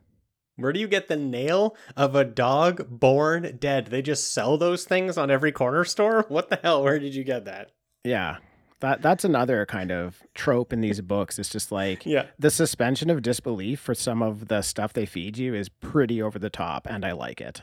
[0.56, 3.87] Where do you get the nail of a dog born dead?
[3.87, 6.26] They just sell those things on every corner store?
[6.28, 6.82] What the hell?
[6.82, 7.70] Where did you get that?
[8.04, 8.38] Yeah.
[8.81, 11.38] That that's another kind of trope in these books.
[11.38, 12.27] It's just like Yeah.
[12.38, 16.38] the suspension of disbelief for some of the stuff they feed you is pretty over
[16.38, 17.62] the top and I like it.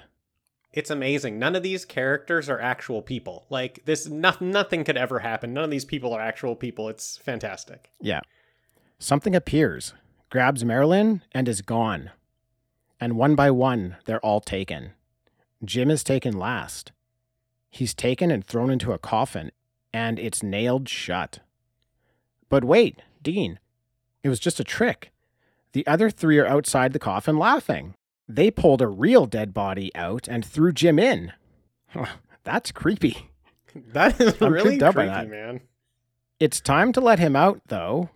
[0.74, 1.40] It's amazing.
[1.40, 3.46] None of these characters are actual people.
[3.50, 5.54] Like this no- nothing could ever happen.
[5.54, 6.90] None of these people are actual people.
[6.90, 7.92] It's fantastic.
[8.02, 8.20] Yeah.
[9.00, 9.94] Something appears,
[10.30, 12.12] grabs Marilyn, and is gone.
[13.00, 14.92] And one by one, they're all taken.
[15.64, 16.92] Jim is taken last.
[17.70, 19.52] He's taken and thrown into a coffin,
[19.96, 21.40] and it's nailed shut.
[22.50, 23.60] But wait, Dean,
[24.24, 25.14] it was just a trick.
[25.72, 27.96] The other three are outside the coffin laughing.
[28.28, 31.32] They pulled a real dead body out and threw Jim in.
[32.44, 33.30] That's creepy.
[33.94, 35.62] That is I'm really creeped out by creepy, man.
[36.42, 38.10] It's time to let him out, though,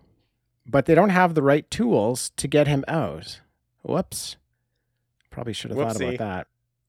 [0.66, 3.40] but they don't have the right tools to get him out.
[3.84, 4.36] Whoops.
[5.32, 6.48] Probably should have thought about that.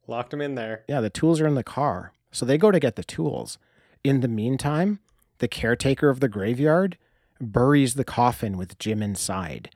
[0.09, 0.83] Locked him in there.
[0.89, 2.13] Yeah, the tools are in the car.
[2.33, 3.59] So they go to get the tools.
[4.03, 5.01] In the meantime,
[5.39, 6.97] the caretaker of the graveyard
[7.41, 9.71] buries the coffin with Jim inside,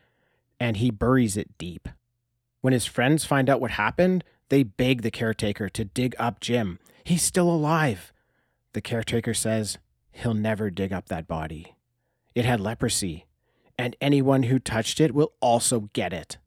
[0.58, 1.88] and he buries it deep.
[2.60, 6.78] When his friends find out what happened, they beg the caretaker to dig up Jim.
[7.04, 8.12] He's still alive.
[8.72, 9.78] The caretaker says
[10.12, 11.74] he'll never dig up that body.
[12.34, 13.26] It had leprosy,
[13.78, 16.38] and anyone who touched it will also get it.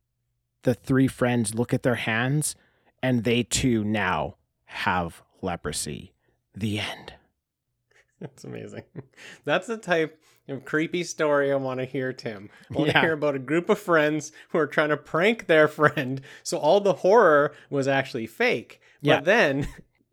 [0.63, 2.55] The three friends look at their hands,
[3.03, 4.35] and they too now
[4.65, 6.13] have leprosy.
[6.55, 7.13] The end.
[8.21, 8.84] That's amazing.
[9.45, 12.49] That's the type of creepy story I want to hear, Tim.
[12.71, 13.01] I want to Yeah.
[13.01, 16.21] hear about a group of friends who are trying to prank their friend.
[16.43, 18.82] So all the horror was actually fake.
[19.01, 19.21] But Yeah.
[19.21, 19.67] then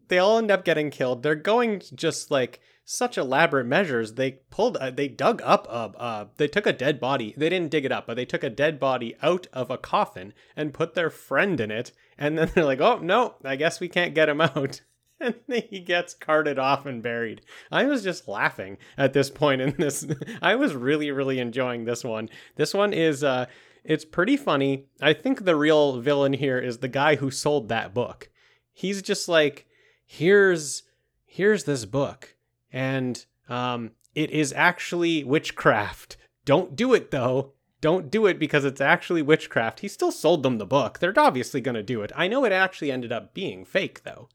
[0.08, 1.22] they all end up getting killed.
[1.22, 4.14] They're going just like such elaborate measures.
[4.14, 7.32] They pulled, uh, they dug up, uh, uh, they took a dead body.
[7.34, 10.34] They didn't dig it up, but they took a dead body out of a coffin
[10.54, 11.92] and put their friend in it.
[12.18, 14.82] And then they're like, oh, no, I guess we can't get him out.
[15.24, 17.40] And he gets carted off and buried.
[17.72, 20.06] I was just laughing at this point in this.
[20.42, 22.28] I was really, really enjoying this one.
[22.56, 23.46] This one is, uh,
[23.84, 24.86] it's pretty funny.
[25.00, 28.28] I think the real villain here is the guy who sold that book.
[28.72, 29.66] He's just like,
[30.04, 30.82] here's,
[31.24, 32.34] here's this book,
[32.72, 36.16] and um, it is actually witchcraft.
[36.44, 37.52] Don't do it though.
[37.80, 39.80] Don't do it because it's actually witchcraft.
[39.80, 40.98] He still sold them the book.
[40.98, 42.12] They're obviously going to do it.
[42.16, 44.28] I know it actually ended up being fake though.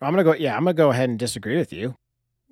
[0.00, 0.34] I'm gonna go.
[0.34, 1.96] Yeah, I'm gonna go ahead and disagree with you.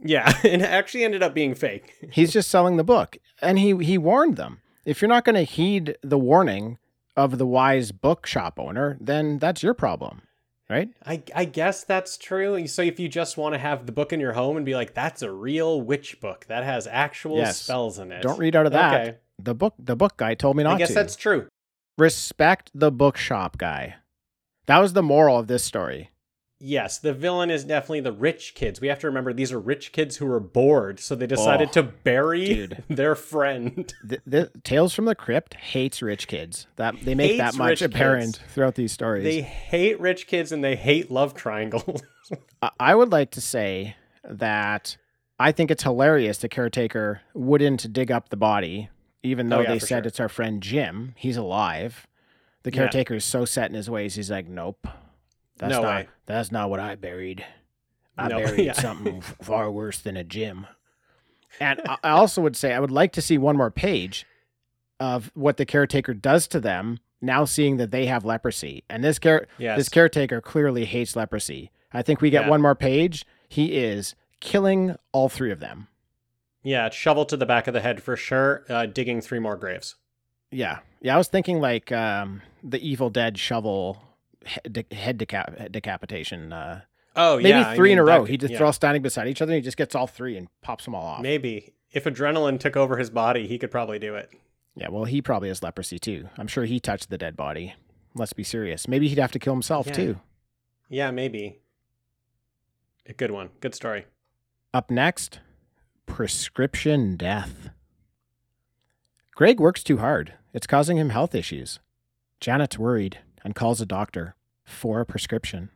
[0.02, 1.94] Yeah, and it actually ended up being fake.
[2.12, 4.60] He's just selling the book, and he he warned them.
[4.84, 6.78] If you're not gonna heed the warning
[7.16, 10.22] of the wise bookshop owner, then that's your problem,
[10.68, 10.88] right?
[11.06, 12.66] I, I guess that's true.
[12.66, 14.94] So if you just want to have the book in your home and be like,
[14.94, 17.60] that's a real witch book that has actual Yes.
[17.60, 18.22] spells in it.
[18.22, 18.94] Don't read out of that.
[19.00, 19.16] Okay.
[19.38, 20.74] The book the book guy told me not to.
[20.74, 20.94] I guess to.
[20.94, 21.46] that's true.
[21.98, 23.96] Respect the bookshop guy.
[24.66, 26.10] That was the moral of this story.
[26.66, 28.80] Yes, the villain is definitely the rich kids.
[28.80, 31.72] We have to remember these are rich kids who are bored, so they decided Oh,
[31.72, 32.84] to bury dude.
[32.88, 33.92] their friend.
[34.02, 36.66] The, the Tales from the Crypt hates rich kids.
[36.76, 38.52] That they make that much apparent kids.
[38.54, 39.24] throughout these stories.
[39.24, 42.00] They hate rich kids and they hate love triangles.
[42.80, 43.96] I- would like to say
[44.26, 44.96] that
[45.38, 48.88] I think it's hilarious the caretaker wouldn't dig up the body,
[49.22, 50.06] even though Oh, yeah, they said sure.
[50.06, 51.12] it's our friend Jim.
[51.18, 52.06] He's alive.
[52.62, 52.78] The Yeah.
[52.78, 54.14] caretaker is so set in his ways.
[54.14, 54.88] He's like, nope,
[55.58, 56.08] that's No not way.
[56.26, 57.44] that's not what I buried.
[58.16, 58.72] I No, buried yeah.
[58.72, 60.66] something far worse than a Jim.
[61.60, 64.26] And I- also would say I would like to see one more page
[65.00, 68.84] of what the caretaker does to them now seeing that they have leprosy.
[68.88, 69.76] And this char- yes.
[69.78, 71.70] this caretaker clearly hates leprosy.
[71.92, 72.50] I think we get Yeah.
[72.50, 73.24] one more page.
[73.48, 75.88] He is killing all three of them.
[76.66, 79.96] yeah, shovel to the back of the head for sure, uh, digging three more graves.
[80.50, 80.78] Yeah.
[81.02, 84.02] Yeah, I was thinking like um, the Evil Dead shovel
[84.46, 86.52] head decap- decapitation.
[86.52, 86.80] Uh,
[87.16, 87.68] Oh, maybe yeah.
[87.70, 88.22] I three in a row.
[88.22, 88.58] could- he just yeah.
[88.58, 90.96] they're all standing beside each other and he just gets all three and pops them
[90.96, 91.22] all off.
[91.22, 91.72] Maybe.
[91.92, 94.30] If adrenaline took over his body, he could probably do it.
[94.74, 96.28] Yeah, well, he probably has leprosy too.
[96.36, 97.74] I'm sure he touched the dead body.
[98.16, 98.88] Let's be serious.
[98.88, 99.92] Maybe he'd have to kill himself Yeah.
[99.92, 100.20] too.
[100.88, 101.60] Yeah, maybe.
[103.06, 103.50] A good one.
[103.60, 104.06] Good story.
[104.72, 105.38] Up next,
[106.06, 107.70] prescription death.
[109.36, 110.34] Greg works too hard.
[110.52, 111.78] It's causing him health issues.
[112.40, 115.70] Janet's worried and calls a doctor for a prescription.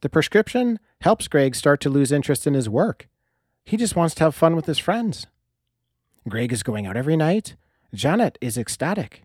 [0.00, 3.08] The prescription helps Greg start to lose interest in his work.
[3.64, 5.26] He just wants to have fun with his friends.
[6.28, 7.56] Greg is going out every night.
[7.94, 9.22] Janet is ecstatic.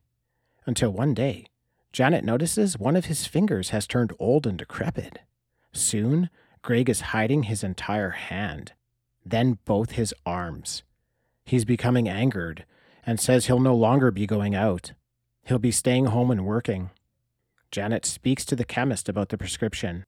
[0.66, 1.48] Until one day,
[1.92, 5.20] Janet notices one of his fingers has turned old and decrepit.
[5.74, 6.30] Soon,
[6.62, 8.74] Greg is hiding his entire hand,
[9.26, 10.84] then both his arms.
[11.46, 12.66] He's becoming angered
[13.06, 14.94] and says he'll no longer be going out.
[15.44, 16.92] He'll be staying home and working.
[17.72, 20.06] Janet speaks to the chemist about the prescription.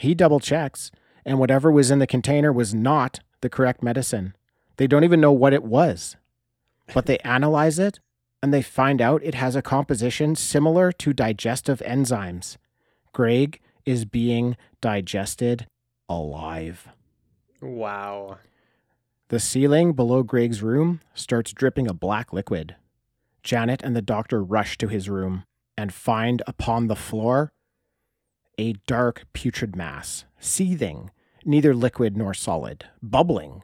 [0.00, 0.90] He double checks,
[1.24, 4.34] and whatever was in the container was not the correct medicine.
[4.76, 6.16] They don't even know what it was.
[6.92, 8.00] But they analyze it
[8.42, 12.56] and they find out it has a composition similar to digestive enzymes.
[13.12, 15.66] Greg is being digested
[16.08, 16.88] alive.
[17.60, 18.38] Wow.
[19.28, 22.74] The ceiling below Greg's room starts dripping a black liquid.
[23.44, 25.44] Janet and the doctor rush to his room
[25.76, 27.52] and find upon the floor
[28.58, 31.10] a dark, putrid mass, seething,
[31.44, 33.62] neither liquid nor solid, bubbling,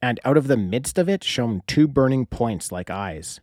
[0.00, 3.40] and out of the midst of it shone two burning points like eyes.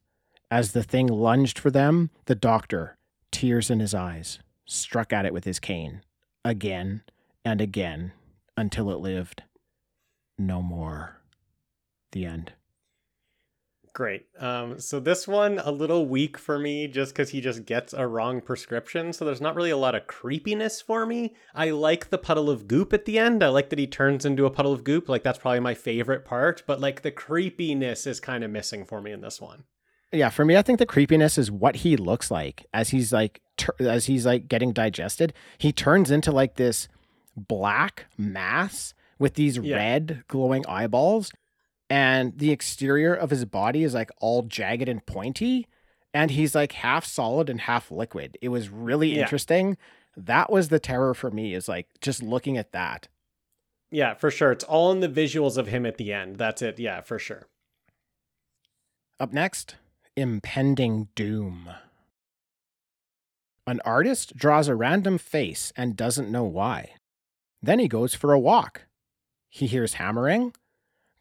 [0.50, 2.98] As the thing lunged for them, the doctor,
[3.32, 6.02] tears in his eyes, struck at it with his cane,
[6.44, 7.04] again
[7.44, 8.14] and again,
[8.56, 9.44] until it lived.
[10.38, 11.22] No more.
[12.12, 12.54] The end.
[13.98, 14.28] Great.
[14.38, 18.06] Um, so this one a little weak for me just because he just gets a
[18.06, 19.12] wrong prescription.
[19.12, 21.34] So there's not really a lot of creepiness for me.
[21.56, 23.44] I like the puddle of goop at the end.
[23.44, 25.10] I like that he turns into a puddle of goop.
[25.10, 26.62] Like that's probably my favorite part.
[26.68, 29.64] But like the creepiness is kind of missing for me in this one.
[30.12, 33.42] Yeah, for me, I think the creepiness is what he looks like as he's like
[33.58, 35.34] tur- as he's like getting digested.
[35.58, 36.88] He turns into like this
[37.36, 39.76] black mass with these Yeah.
[39.78, 41.32] red glowing eyeballs,
[41.90, 45.68] and the exterior of his body is like all jagged and pointy,
[46.14, 48.38] and he's like half solid and half liquid.
[48.42, 49.22] It was really Yeah.
[49.22, 49.78] interesting.
[50.16, 51.54] That was the terror for me.
[51.54, 53.08] Is like just looking at that.
[53.92, 54.52] Yeah, for sure.
[54.52, 56.38] It's all in the visuals of him at the end.
[56.38, 56.78] That's it.
[56.80, 57.48] Yeah, for sure.
[59.20, 59.76] Up next,
[60.16, 61.70] impending doom.
[63.66, 66.94] An artist draws a random face and doesn't know why.
[67.62, 68.88] Then he goes for a walk.
[69.50, 70.54] He hears hammering,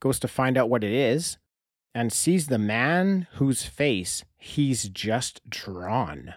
[0.00, 1.38] goes to find out what it is,
[1.94, 6.34] and sees the man whose face he's just drawn.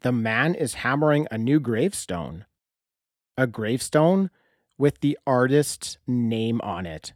[0.00, 2.46] The man is hammering a new gravestone.
[3.36, 4.30] A gravestone
[4.76, 7.12] with the artist's name on it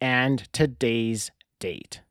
[0.00, 2.02] and today's date.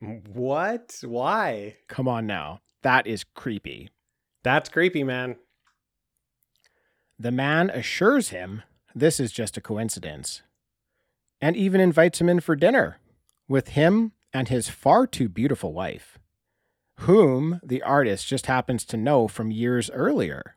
[0.00, 0.98] What?
[1.04, 1.76] Why?
[1.88, 2.60] Come on now.
[2.82, 3.90] That is creepy.
[4.42, 5.36] That's creepy, man.
[7.18, 8.62] The man assures him
[8.94, 10.42] this is just a coincidence
[11.40, 12.98] and even invites him in for dinner
[13.48, 16.18] with him and his far too beautiful wife,
[17.00, 20.56] whom the artist just happens to know from years earlier.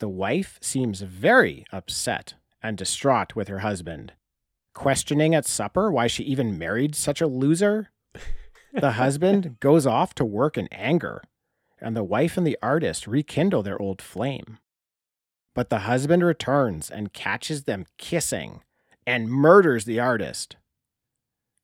[0.00, 4.12] The wife seems very upset and distraught with her husband,
[4.74, 7.90] questioning at supper why she even married such a loser.
[8.72, 11.22] The husband goes off to work in anger,
[11.80, 14.58] and the wife and the artist rekindle their old flame.
[15.54, 18.62] But the husband returns and catches them kissing
[19.08, 20.56] and murders the artist.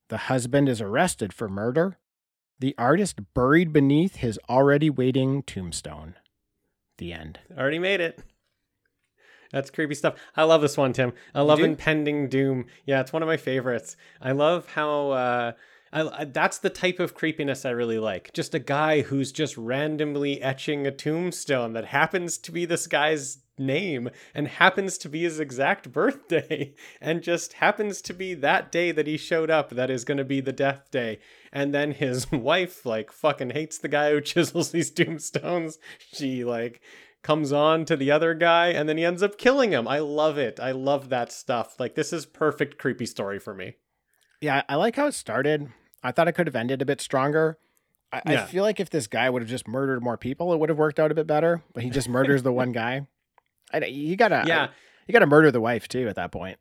[0.09, 1.99] The husband is arrested for murder,
[2.59, 6.15] the artist buried beneath his already waiting tombstone.
[6.97, 7.41] The end.
[7.55, 8.23] Already made it.
[9.53, 10.15] That's creepy stuff.
[10.35, 11.13] I love this one, Tim.
[11.35, 12.65] I love impending doom.
[12.87, 13.95] Yeah, it's one of my favorites.
[14.23, 15.53] I love how uh,
[15.95, 18.33] I, I- that's the type of creepiness I really like.
[18.35, 23.39] Just a guy who's just randomly etching a tombstone that happens to be this guy's
[23.57, 28.91] name and happens to be his exact birthday and just happens to be that day
[28.91, 31.21] that he showed up that is going to be the death day.
[31.53, 35.79] And then his wife like fucking hates the guy who chisels these tombstones.
[36.13, 36.81] She like
[37.23, 39.87] comes on to the other guy and then he ends up killing him.
[39.87, 40.59] I love it.
[40.59, 41.79] I love that stuff.
[41.79, 43.77] Like this is perfect creepy story for me.
[44.41, 45.69] Yeah, I like how it started.
[46.05, 47.59] I thought it could have ended a bit stronger.
[48.13, 50.69] I, I feel like if this guy would have just murdered more people, it would
[50.69, 51.65] have worked out a bit better.
[51.73, 53.09] But he just murders the one guy.
[53.73, 54.69] I, you gotta, yeah
[55.07, 56.59] you gotta murder the wife too at that point.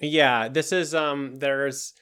[0.00, 1.94] Yeah, this is um there's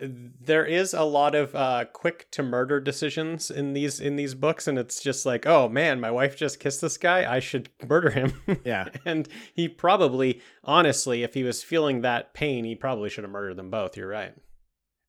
[0.00, 4.68] there is a lot of uh quick to murder decisions in these in these books
[4.68, 7.30] and it's just like, "Oh man, my wife just kissed this guy.
[7.30, 8.88] I should murder him." Yeah.
[9.04, 13.56] and he probably honestly, if he was feeling that pain, he probably should have murdered
[13.56, 13.96] them both.
[13.96, 14.34] You're right.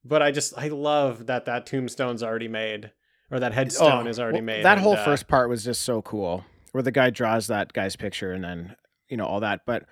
[0.09, 2.91] But I just I love that that tombstone's already made
[3.31, 4.65] or that headstone is already Oh, well, made.
[4.65, 7.73] That and, whole uh, first part was just so cool, where the guy draws that
[7.73, 8.75] guy's picture and then
[9.07, 9.61] you know all that.
[9.65, 9.85] But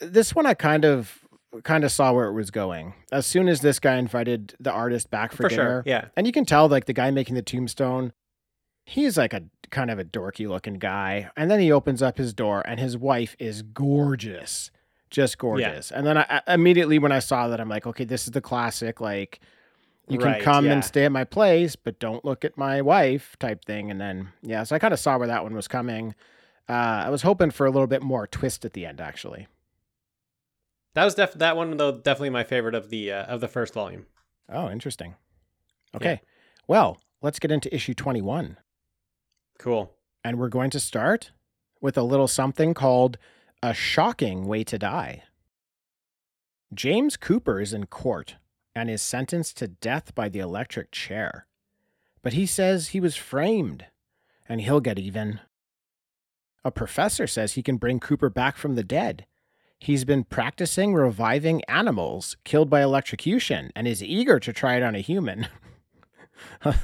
[0.00, 1.20] this one, I kind of
[1.62, 2.94] kind of saw where it was going.
[3.10, 5.82] As soon as this guy invited the artist back for, for dinner, sure.
[5.86, 6.08] Yeah.
[6.16, 8.12] and you can tell like the guy making the tombstone,
[8.84, 11.30] he's like a kind of a dorky looking guy.
[11.36, 14.70] And then he opens up his door, and his wife is gorgeous,
[15.10, 15.90] just gorgeous.
[15.90, 18.40] And then I, I immediately when I saw that, I'm like, okay, this is the
[18.40, 19.40] classic like
[20.08, 20.72] You can Right, come yeah.
[20.72, 23.90] and stay at my place, but don't look at my wife type thing.
[23.90, 26.14] And then, yeah, so I kind of saw where that one was coming.
[26.68, 26.72] Uh,
[27.06, 29.46] I was hoping for a little bit more twist at the end, actually.
[30.94, 33.72] That was def- that one though definitely my favorite of the uh, of the first
[33.74, 34.06] volume.
[34.50, 35.14] Oh, interesting.
[35.94, 36.20] Okay.
[36.66, 38.56] Well, let's get into issue 21.
[39.58, 39.92] Cool.
[40.24, 41.30] And we're going to start
[41.80, 43.18] with a little something called
[43.60, 45.24] A Shocking Way to Die.
[46.72, 48.36] James Cooper is in court
[48.72, 51.48] and is sentenced to death by the electric chair.
[52.22, 53.86] But he says he was framed
[54.48, 55.40] and he'll get even.
[56.64, 59.26] A professor says he can bring Cooper back from the dead.
[59.80, 64.94] He's been practicing reviving animals killed by electrocution and is eager to try it on
[64.94, 65.48] a human.
[66.64, 66.76] I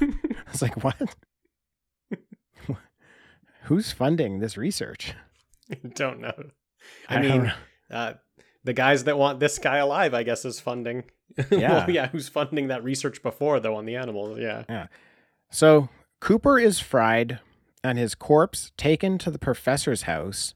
[0.51, 1.15] was like, what?
[3.63, 5.13] Who's funding this research?
[5.93, 6.51] Don't know.
[7.09, 7.53] I, I mean,
[7.91, 8.13] uh,
[8.63, 11.03] the guys that want this guy alive, I guess, is funding.
[11.51, 11.71] Yeah.
[11.85, 12.07] well, yeah.
[12.07, 14.39] Who's funding that research before though on the animals?
[14.39, 14.87] Yeah.
[15.49, 15.89] So
[16.21, 17.39] Cooper is fried
[17.83, 20.53] and his corpse taken to the professor's house,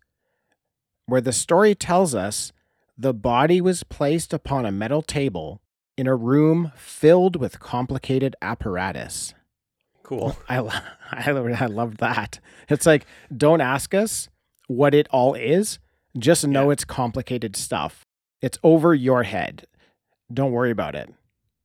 [1.06, 2.54] where the story tells us
[2.98, 5.62] the body was placed upon a metal table
[5.98, 9.34] in a room filled with complicated apparatus.
[10.04, 10.38] Cool.
[10.50, 10.72] I, lo-
[11.12, 12.40] I, lo- I love that.
[12.70, 13.06] It's like,
[13.36, 14.30] don't ask us
[14.68, 15.80] what it all is.
[16.18, 16.74] Just know Yeah.
[16.74, 18.06] it's complicated stuff.
[18.42, 19.66] It's over your head.
[20.34, 21.14] Don't worry about it.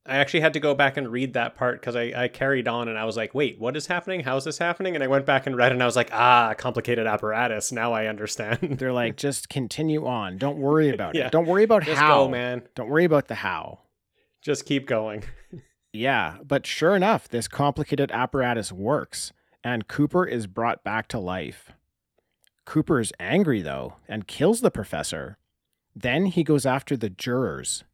[0.06, 2.88] I actually had to go back and read that part because I, I carried on
[2.88, 4.20] and I was like, wait, what is happening?
[4.20, 4.94] How is this happening?
[4.94, 7.72] And I went back and read and I was like, ah, complicated apparatus.
[7.72, 8.58] Now I understand.
[8.78, 10.36] They're like, just continue on.
[10.36, 11.26] Don't worry about Yeah.
[11.26, 11.32] it.
[11.32, 12.24] Don't worry about Just how.
[12.24, 12.62] go, man.
[12.74, 13.78] Don't worry about the how.
[14.42, 15.24] Just keep going.
[15.94, 19.32] Yeah, but sure enough, this complicated apparatus works,
[19.62, 21.70] and Cooper is brought back to life.
[22.64, 25.38] Cooper is angry, though, and kills the professor.
[25.94, 27.84] Then he goes after the jurors.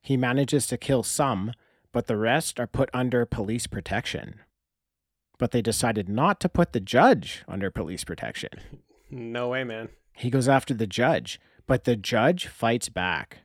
[0.00, 1.52] He manages to kill some,
[1.92, 4.40] but the rest are put under police protection.
[5.38, 8.50] But they decided not to put the judge under police protection.
[9.08, 9.90] No way, man.
[10.14, 11.38] He goes after the judge,
[11.68, 13.38] but the judge fights back,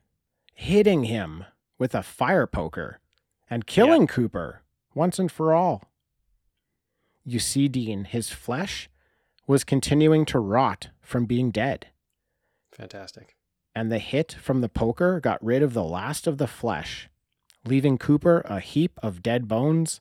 [0.55, 1.45] hitting him
[1.77, 2.99] with a fire poker
[3.47, 4.63] and killing Cooper
[4.95, 5.83] once and for all.
[7.23, 8.89] You see, Dean, his flesh
[9.51, 11.87] was continuing to rot from being dead,
[12.71, 13.35] Fantastic.
[13.75, 17.09] and the hit from the poker got rid of the last of the flesh,
[17.65, 19.99] leaving Cooper a heap of dead bones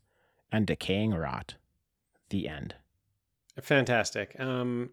[0.52, 1.56] and decaying rot.
[2.28, 2.76] The end.
[3.60, 4.38] Fantastic.
[4.38, 4.90] Um,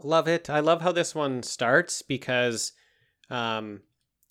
[0.00, 0.48] love it.
[0.48, 2.70] I love how this one starts because
[3.28, 3.80] um,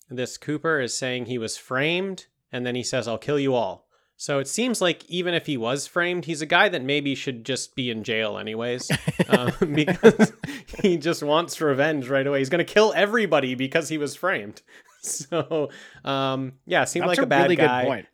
[0.08, 3.89] this Cooper is saying he was framed, and then he says, "I'll kill you all."
[4.20, 7.42] So it seems like even if he was framed, he's a guy that maybe should
[7.42, 8.90] just be in jail anyways,
[9.30, 10.34] uh, because
[10.82, 12.40] he just wants revenge right away.
[12.40, 14.60] He's gonna kill everybody because he was framed.
[15.02, 15.70] So
[16.04, 17.80] um, yeah, seemed That's like a, a, bad really guy.
[17.80, 18.06] good point.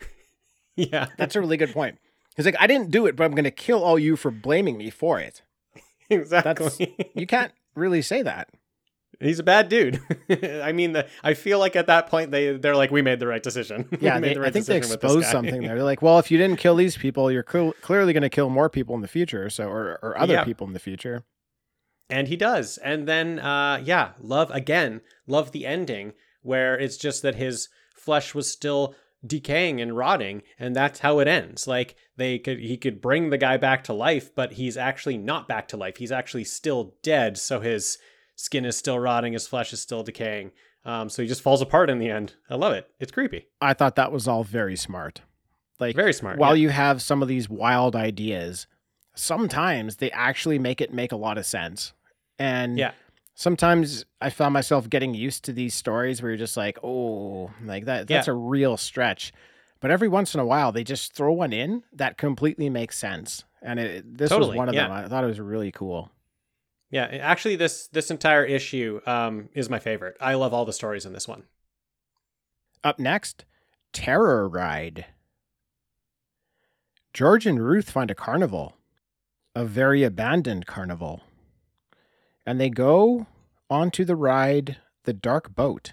[0.77, 1.99] Yeah, That's a really good point.
[2.37, 4.79] He's like, I didn't do it, but I'm going to kill all you for blaming
[4.79, 5.43] me for it.
[6.09, 6.95] exactly.
[7.17, 8.51] You can't really say that.
[9.21, 10.01] He's a bad dude.
[10.63, 13.27] I mean, the, I feel like at that point they they're like, we made the
[13.27, 13.89] right decision.
[14.01, 15.75] Yeah, made they, the I think they decision with this exposed something there.
[15.77, 18.51] They're like, well, if you didn't kill these people, you're cl- clearly going to kill
[18.51, 20.45] more people in the future, so or, or other Yeah.
[20.45, 21.25] people in the future.
[22.11, 22.79] and he does.
[22.79, 25.01] And then, uh, yeah, love again.
[25.27, 26.13] Love the ending
[26.43, 28.95] where it's just that his flesh was still
[29.27, 31.67] decaying and rotting, and that's how it ends.
[31.67, 35.49] Like they could, he could bring the guy back to life, but he's actually not
[35.49, 35.97] back to life.
[35.97, 37.37] He's actually still dead.
[37.39, 37.99] So his
[38.37, 40.53] skin is still rotting, his flesh is still decaying.
[40.85, 42.35] Um, so he just falls apart in the end.
[42.49, 42.89] I love it.
[43.01, 43.49] It's creepy.
[43.61, 45.23] I thought that was all very smart.
[45.81, 46.39] Like Very smart.
[46.39, 46.63] While yeah.
[46.63, 48.67] you have some of these wild ideas,
[49.15, 51.93] sometimes they actually make it make a lot of sense.
[52.39, 52.93] And Yeah.
[53.35, 57.87] sometimes I found myself getting used to these stories where you're just like, oh, like
[57.87, 58.33] that that's Yeah.
[58.33, 59.33] a real stretch.
[59.81, 63.45] But every once in a while they just throw one in that completely makes sense.
[63.61, 64.85] And it, this was one of yeah.
[64.85, 64.93] them.
[64.93, 66.11] I thought it was really cool.
[66.97, 70.17] Yeah, actually, this this entire issue um, is my favorite.
[70.19, 71.43] I love all the stories in this one.
[72.83, 73.45] Up next,
[73.93, 75.05] Terror Ride.
[77.13, 78.79] George and Ruth find a carnival,
[79.55, 81.21] a very abandoned carnival,
[82.47, 83.27] and they go
[83.69, 85.93] onto the ride The Dark Boat.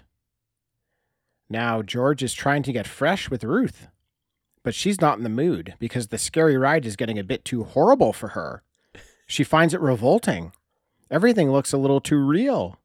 [1.50, 3.88] Now, George is trying to get fresh with Ruth,
[4.62, 7.64] but she's not in the mood because the scary ride is getting a bit too
[7.64, 8.62] horrible for her.
[9.26, 10.52] She finds it revolting.
[11.10, 12.78] Everything looks a little too real.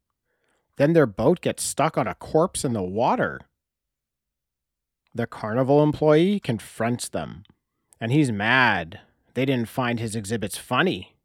[0.78, 3.41] Then their boat gets stuck on a corpse in the water.
[5.13, 7.43] The carnival employee confronts them,
[7.99, 9.01] and he's mad.
[9.34, 11.15] They didn't find his exhibits funny.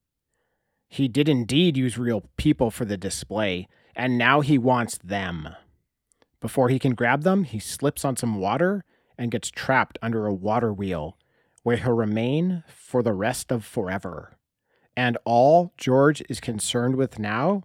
[0.89, 5.49] He did indeed use real people for the display, and now he wants them.
[6.41, 8.85] Before he can grab them, he slips on some water
[9.19, 11.17] and gets trapped under a water wheel
[11.63, 14.37] where he'll remain for the rest of forever.
[14.97, 17.63] And all George is concerned with now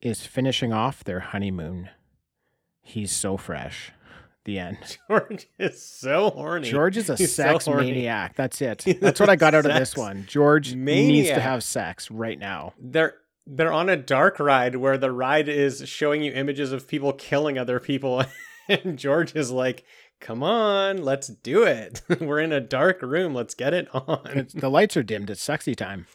[0.00, 1.88] is finishing off their honeymoon.
[2.82, 3.92] He's so fresh.
[4.44, 4.98] The end.
[5.08, 6.70] George is so horny.
[6.70, 7.92] George is a He's sex horny.
[7.92, 8.34] maniac.
[8.36, 8.84] That's it.
[9.00, 10.26] That's what I got out of this one.
[10.28, 12.74] George needs to have sex right now.
[12.78, 13.14] They're
[13.46, 17.58] they're on a dark ride where the ride is showing you images of people killing
[17.58, 18.24] other people,
[18.68, 19.84] and George is like,
[20.20, 22.02] "Come on, let's do it.
[22.20, 23.34] We're in a dark room.
[23.34, 25.30] Let's get it on." It's, the lights are dimmed.
[25.30, 26.06] It's sexy time.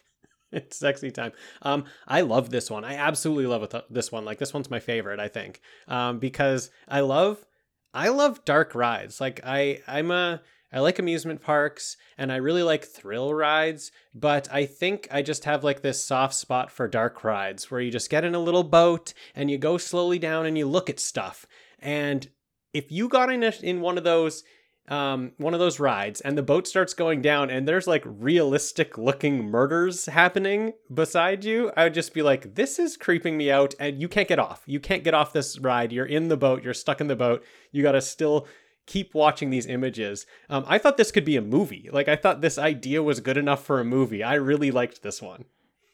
[0.51, 1.31] it's sexy time.
[1.61, 2.83] Um, I love this one.
[2.83, 4.25] I absolutely love this one.
[4.25, 7.45] Like this one's my favorite, I think, um, because I love,
[7.93, 9.21] I love dark rides.
[9.21, 10.41] Like I, I'm a,
[10.71, 15.45] I like amusement parks and I really like thrill rides, but I think I just
[15.45, 18.63] have like this soft spot for dark rides where you just get in a little
[18.63, 21.47] boat and you go slowly down and you look at stuff.
[21.79, 22.29] And
[22.71, 24.43] if you got in a, in one of those
[24.89, 28.97] um, one of those rides and the boat starts going down and there's like realistic
[28.97, 33.75] looking murders happening beside you, I would just be like, this is creeping me out
[33.79, 34.63] and you can't get off.
[34.65, 35.91] You can't get off this ride.
[35.91, 37.45] You're in the boat, you're stuck in the boat.
[37.71, 38.47] You got to still
[38.87, 40.25] keep watching these images.
[40.49, 41.89] Um, I thought this could be a movie.
[41.93, 44.23] Like, I thought this idea was good enough for a movie.
[44.23, 45.45] I really liked this one.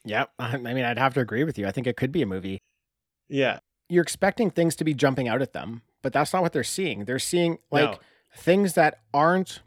[0.06, 0.32] Yep.
[0.40, 1.68] I mean, I'd have to agree with you.
[1.68, 2.60] I think it could be a movie.
[3.28, 3.60] Yeah.
[3.90, 7.04] You're expecting things to be jumping out at them, but that's not what they're seeing.
[7.04, 7.98] They're seeing like No.
[8.36, 9.62] Things that aren't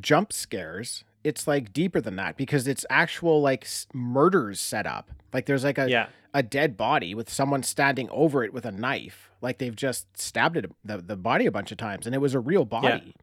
[0.00, 1.04] jump scares.
[1.24, 5.10] It's like deeper than that because it's actual like murders set up.
[5.32, 6.06] Like there's like a Yeah.
[6.34, 9.30] a dead body with someone standing over it with a knife.
[9.40, 12.34] Like they've just stabbed it the, the body a bunch of times and it was
[12.34, 13.14] a real body.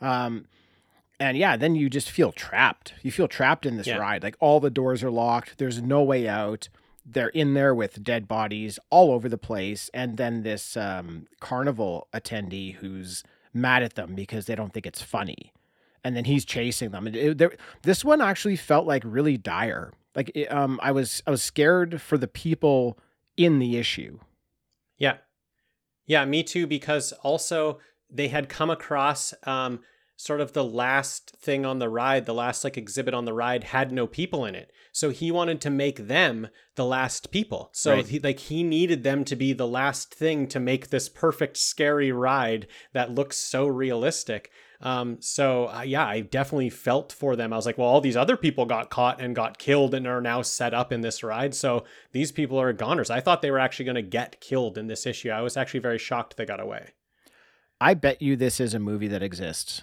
[0.00, 0.46] Um
[1.18, 2.92] and yeah, then you just feel trapped.
[3.02, 3.96] You feel trapped in this Yeah.
[3.96, 4.22] ride.
[4.22, 5.56] Like all the doors are locked.
[5.58, 6.68] There's no way out.
[7.06, 9.90] They're in there with dead bodies all over the place.
[9.94, 13.22] And then this um, carnival attendee who's
[13.56, 15.52] mad at them because they don't think it's funny.
[16.04, 17.06] And then he's chasing them.
[17.06, 19.92] And it, this one actually felt like really dire.
[20.14, 22.98] Like it, um, I was, I was scared for the people
[23.36, 24.20] in the issue.
[24.98, 25.16] Yeah.
[26.06, 29.80] Yeah, me too, because also they had come across um,
[30.16, 33.64] sort of the last thing on the ride, the last like exhibit on the ride
[33.64, 34.72] had no people in it.
[34.92, 37.68] So he wanted to make them the last people.
[37.72, 38.06] So Right.
[38.06, 42.12] he like he needed them to be the last thing to make this perfect scary
[42.12, 44.50] ride that looks so realistic.
[44.80, 47.52] Um, so uh, yeah, I definitely felt for them.
[47.52, 50.20] I was like, well, all these other people got caught and got killed and are
[50.20, 51.54] now set up in this ride.
[51.54, 53.10] So these people are goners.
[53.10, 55.30] I thought they were actually going to get killed in this issue.
[55.30, 56.90] I was actually very shocked they got away.
[57.80, 59.82] I bet you this is a movie that exists.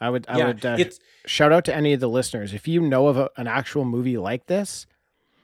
[0.00, 0.84] I would, I yeah, would uh,
[1.26, 2.54] shout out to any of the listeners.
[2.54, 4.86] If you know of a, an actual movie like this,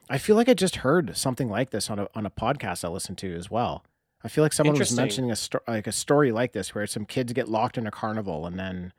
[0.08, 2.88] I feel like I just heard something like this on a on a podcast I
[2.88, 3.84] listened to as well.
[4.24, 7.04] I feel like someone was mentioning a sto- like a story like this where some
[7.04, 8.92] kids get locked in a carnival and then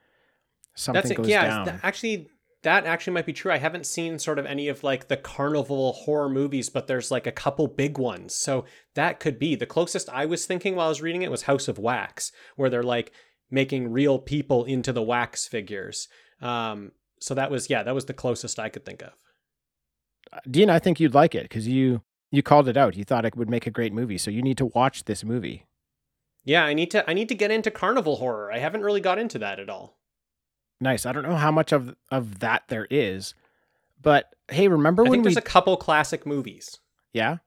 [0.75, 1.17] something that's it.
[1.17, 1.65] goes Yeah, down.
[1.65, 2.27] th- actually,
[2.63, 3.51] that actually might be true.
[3.51, 7.27] I haven't seen sort of any of like the carnival horror movies, but there's like
[7.27, 8.35] a couple big ones.
[8.35, 11.43] So that could be the closest I was thinking while I was reading it was
[11.43, 13.11] House of Wax, where they're like
[13.49, 16.07] making real people into the wax figures.
[16.41, 19.13] Um, so that was yeah, that was the closest I could think of.
[20.49, 22.95] Dean, I think you'd like it because you you called it out.
[22.95, 25.65] You thought it would make a great movie, so you need to watch this movie.
[26.43, 28.51] Yeah, I need to I need to get into carnival horror.
[28.51, 29.97] I haven't really got into that at all.
[30.79, 31.05] Nice.
[31.05, 33.33] I don't know how much of of that there is,
[34.01, 36.79] but hey, remember I when think we there's a couple classic movies.
[37.13, 37.37] yeah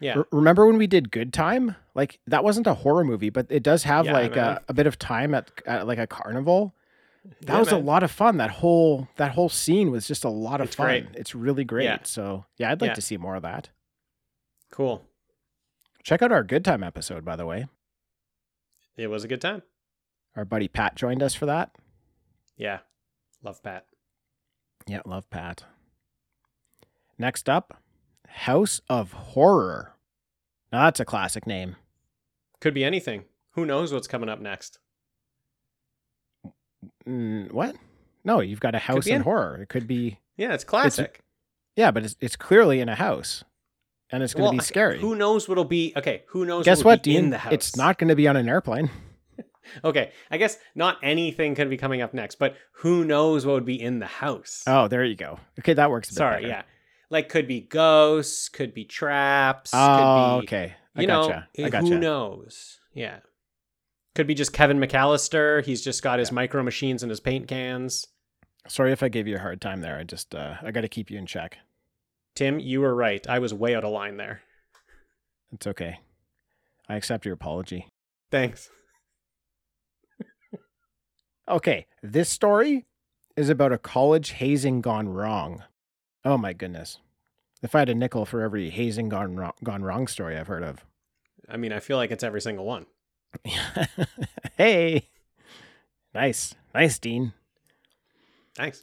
[0.00, 0.18] Yeah.
[0.18, 1.74] R- remember when we did Good Time?
[1.94, 4.86] Like that wasn't a horror movie, but it does have Yeah, like a, a bit
[4.86, 6.74] of time at, at like a carnival.
[7.42, 8.36] That Yeah, was a lot of fun.
[8.36, 10.86] That whole that whole scene was just a lot of It's fun.
[10.86, 11.06] great.
[11.14, 11.84] It's really great.
[11.84, 11.98] Yeah.
[12.02, 13.70] So yeah, I'd like to see more of that.
[14.70, 15.02] Cool.
[16.04, 17.66] Check out our Good Time episode, by the way.
[18.96, 19.62] It was a good time.
[20.36, 21.70] Our buddy Pat joined us for that.
[22.56, 22.80] Yeah.
[23.42, 23.86] Love Pat.
[24.86, 25.64] Yeah, love Pat.
[27.18, 27.80] Next up,
[28.28, 29.94] House of Horror.
[30.72, 31.76] Now that's a classic name.
[32.60, 33.24] Could be anything.
[33.52, 34.78] Who knows what's coming up next?
[37.06, 37.76] Mm, what?
[38.24, 39.58] No, you've got a house in horror.
[39.62, 41.20] It could be Yeah, it's classic.
[41.76, 43.44] yeah, but it's it's clearly in a house,
[44.10, 44.98] and it's going to Well, be scary.
[45.00, 45.92] Who knows what'll be?
[45.96, 46.64] Okay, who knows?
[46.64, 47.24] Guess what, be Dean?
[47.26, 47.52] In the house.
[47.52, 48.90] It's not going to be on an airplane.
[49.84, 53.64] Okay, I guess not anything could be coming up next, but who knows what would
[53.64, 54.62] be in the house?
[54.64, 55.40] Oh, there you go.
[55.58, 56.08] Okay, that works.
[56.08, 56.48] A bit Sorry, better.
[56.48, 56.62] yeah.
[57.10, 59.70] Like could be ghosts, could be traps.
[59.72, 60.74] Oh, could be, okay.
[60.96, 61.46] I You gotcha.
[61.58, 61.86] know, I gotcha.
[61.86, 62.80] who knows?
[62.94, 63.18] Yeah.
[64.14, 65.64] Could be just Kevin McAllister.
[65.64, 66.34] He's just got his Yeah.
[66.36, 68.06] micro machines and his paint cans.
[68.66, 69.96] Sorry if I gave you a hard time there.
[69.98, 71.58] I just uh, I got to keep you in check.
[72.34, 73.24] Tim, you were right.
[73.28, 74.42] I was way out of line there.
[75.52, 76.00] It's okay.
[76.88, 77.88] I accept your apology.
[78.30, 78.70] Thanks.
[81.48, 82.86] Okay, this story
[83.36, 85.62] is about a college hazing gone wrong.
[86.26, 86.98] Oh my goodness.
[87.62, 90.64] If I had a nickel for every hazing gone wrong, gone wrong story I've heard
[90.64, 90.84] of.
[91.48, 92.86] I mean, I feel like it's every single one.
[94.58, 95.08] hey.
[96.12, 96.56] Nice.
[96.74, 97.32] Nice, Dean.
[98.56, 98.82] Thanks.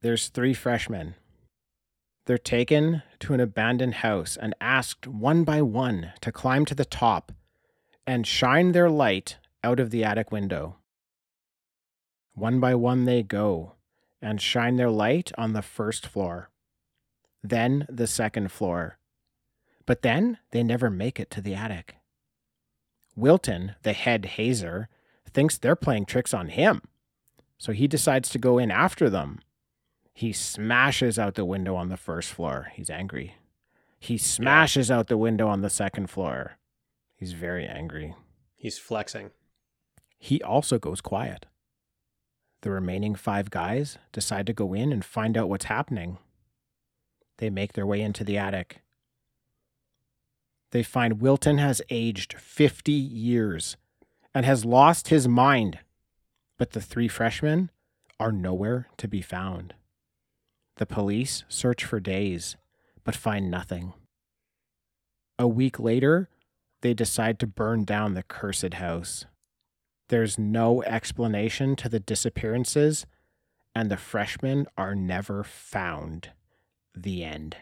[0.00, 1.16] There's three freshmen.
[2.24, 6.86] They're taken to an abandoned house and asked one by one to climb to the
[6.86, 7.30] top
[8.06, 10.76] and shine their light out of the attic window.
[12.32, 13.74] One by one they go
[14.24, 16.50] and shine their light on the first floor,
[17.42, 18.98] then the second floor.
[19.86, 21.96] But then they never make it to the attic.
[23.14, 24.88] Wilton, the head hazer,
[25.30, 26.82] thinks they're playing tricks on him,
[27.58, 29.40] so he decides to go in after them.
[30.12, 32.72] He smashes out the window on the first floor.
[32.72, 33.34] He's angry.
[33.98, 36.58] He smashes out the window on the second floor.
[37.16, 38.14] He's very angry.
[38.56, 39.30] He's flexing.
[40.18, 41.46] He also goes quiet.
[42.64, 46.16] The remaining five guys decide to go in and find out what's happening.
[47.36, 48.80] They make their way into the attic.
[50.70, 53.76] They find Wilton has aged 50 years
[54.34, 55.80] and has lost his mind,
[56.56, 57.70] but the three freshmen
[58.18, 59.74] are nowhere to be found.
[60.76, 62.56] The police search for days,
[63.04, 63.92] but find nothing.
[65.38, 66.30] A week later,
[66.80, 69.26] they decide to burn down the cursed house.
[70.08, 73.06] There's no explanation to the disappearances,
[73.74, 76.30] and the freshmen are never found.
[76.94, 77.56] The end.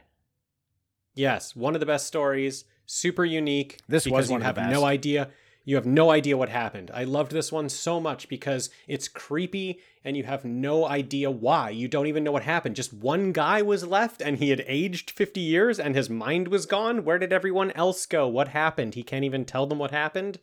[1.14, 2.64] Yes, one of the best stories.
[2.86, 3.78] Super unique.
[3.88, 4.80] This was one you of the have best.
[4.80, 5.30] no idea.
[5.64, 6.90] You have no idea what happened.
[6.92, 11.70] I loved this one so much because it's creepy and you have no idea why.
[11.70, 12.74] You don't even know what happened.
[12.74, 16.66] Just one guy was left and he had aged 50 years and his mind was
[16.66, 17.04] gone.
[17.04, 18.26] Where did everyone else go?
[18.26, 18.94] What happened?
[18.96, 20.40] He can't even tell them what happened.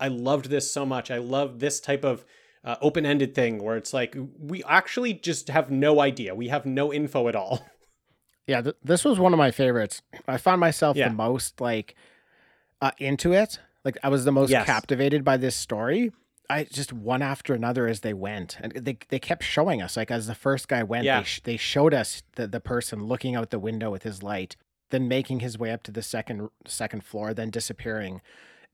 [0.00, 1.10] I loved this so much.
[1.10, 2.24] I love this type of
[2.64, 6.34] uh, open ended thing where it's like we actually just have no idea.
[6.34, 7.66] We have no info at all.
[8.46, 10.02] Yeah, th- this was one of my favorites.
[10.28, 11.08] I found myself Yeah.
[11.08, 11.94] the most like
[12.82, 13.58] uh, into it.
[13.86, 14.66] Like I was the most Yes.
[14.66, 16.12] captivated by this story.
[16.50, 19.96] I just one after another as they went, and they they kept showing us.
[19.96, 21.20] Like as the first guy went, Yeah.
[21.20, 24.56] they sh- they showed us the the person looking out the window with his light,
[24.90, 28.20] then making his way up to the second second floor, then disappearing.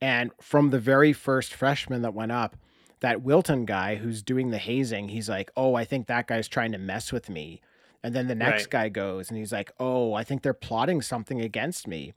[0.00, 2.56] And from the very first freshman that went up,
[3.00, 6.72] that Wilton guy who's doing the hazing, he's like, "Oh, I think that guy's trying
[6.72, 7.60] to mess with me."
[8.02, 8.70] And then the next Right.
[8.70, 12.14] guy goes and he's like, "Oh, I think they're plotting something against me."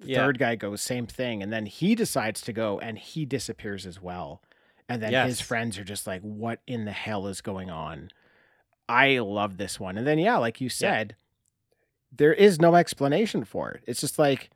[0.00, 0.18] The Yeah.
[0.18, 4.00] Third guy goes, same thing, and then he decides to go and he disappears as
[4.00, 4.42] well.
[4.88, 8.10] And then his friends are just like, "What in the hell is going on?"
[8.88, 9.98] I love this one.
[9.98, 11.16] And then yeah, like you said,
[12.12, 13.82] there is no explanation for it.
[13.86, 14.50] It's just like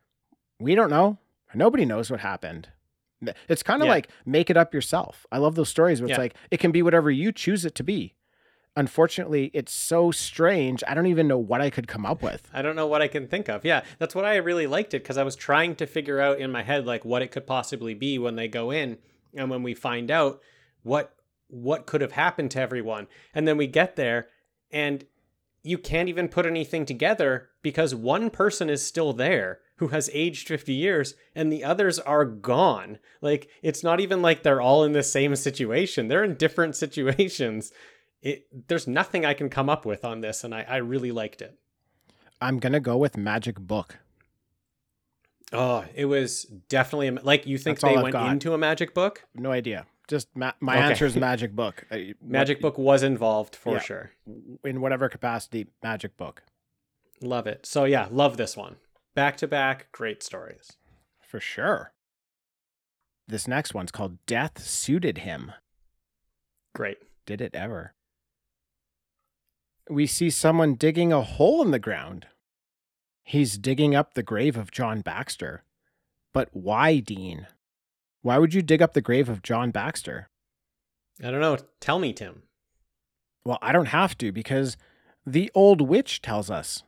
[0.60, 1.18] we don't know.
[1.54, 2.68] Nobody knows what happened.
[3.48, 3.92] It's kind of Yeah.
[3.92, 5.26] like make it up yourself.
[5.30, 6.22] I love those stories where it's Yeah.
[6.22, 8.14] like it can be whatever you choose it to be.
[8.76, 10.82] Unfortunately, it's so strange.
[10.86, 12.48] I don't even know what I could come up with.
[12.54, 13.64] I don't know what I can think of.
[13.64, 16.52] Yeah, that's what I really liked it because I was trying to figure out in
[16.52, 18.98] my head like what it could possibly be when they go in
[19.36, 20.40] and when we find out
[20.82, 21.14] what
[21.48, 23.08] what could have happened to everyone.
[23.34, 24.28] And then we get there
[24.70, 25.04] and
[25.62, 30.48] you can't even put anything together because one person is still there who has aged
[30.48, 32.98] 50 years and the others are gone.
[33.20, 36.08] Like it's not even like they're all in the same situation.
[36.08, 37.72] They're in different situations.
[38.22, 41.42] It, there's nothing I can come up with on this and I, I really liked
[41.42, 41.58] it.
[42.40, 43.98] I'm gonna go with Magic Book.
[45.52, 49.24] Oh, it was definitely like you think That's they went into a magic book.
[49.34, 49.86] No idea.
[50.10, 50.86] Just ma- my Okay.
[50.90, 51.86] answer is Magic Book.
[51.88, 53.80] What- Magic book was involved for Yeah.
[53.80, 54.10] sure.
[54.64, 55.68] in whatever capacity.
[55.82, 56.42] Magic Book
[57.22, 57.64] Love it.
[57.64, 58.76] So yeah, love this one.
[59.14, 60.72] Back to back, great stories.
[61.22, 61.92] for sure.
[63.28, 65.52] This next one's called Death Suited Him.
[66.74, 66.98] Great.
[67.26, 67.94] Did it ever?
[69.88, 72.26] We see someone digging a hole in the ground.
[73.22, 75.62] He's digging up the grave of John Baxter.
[76.32, 77.46] But why, Dean?
[78.22, 80.28] Why would you dig up the grave of John Baxter?
[81.22, 81.56] I don't know.
[81.80, 82.42] Tell me, Tim.
[83.44, 84.76] Well, I don't have to because
[85.26, 86.82] the old witch tells us.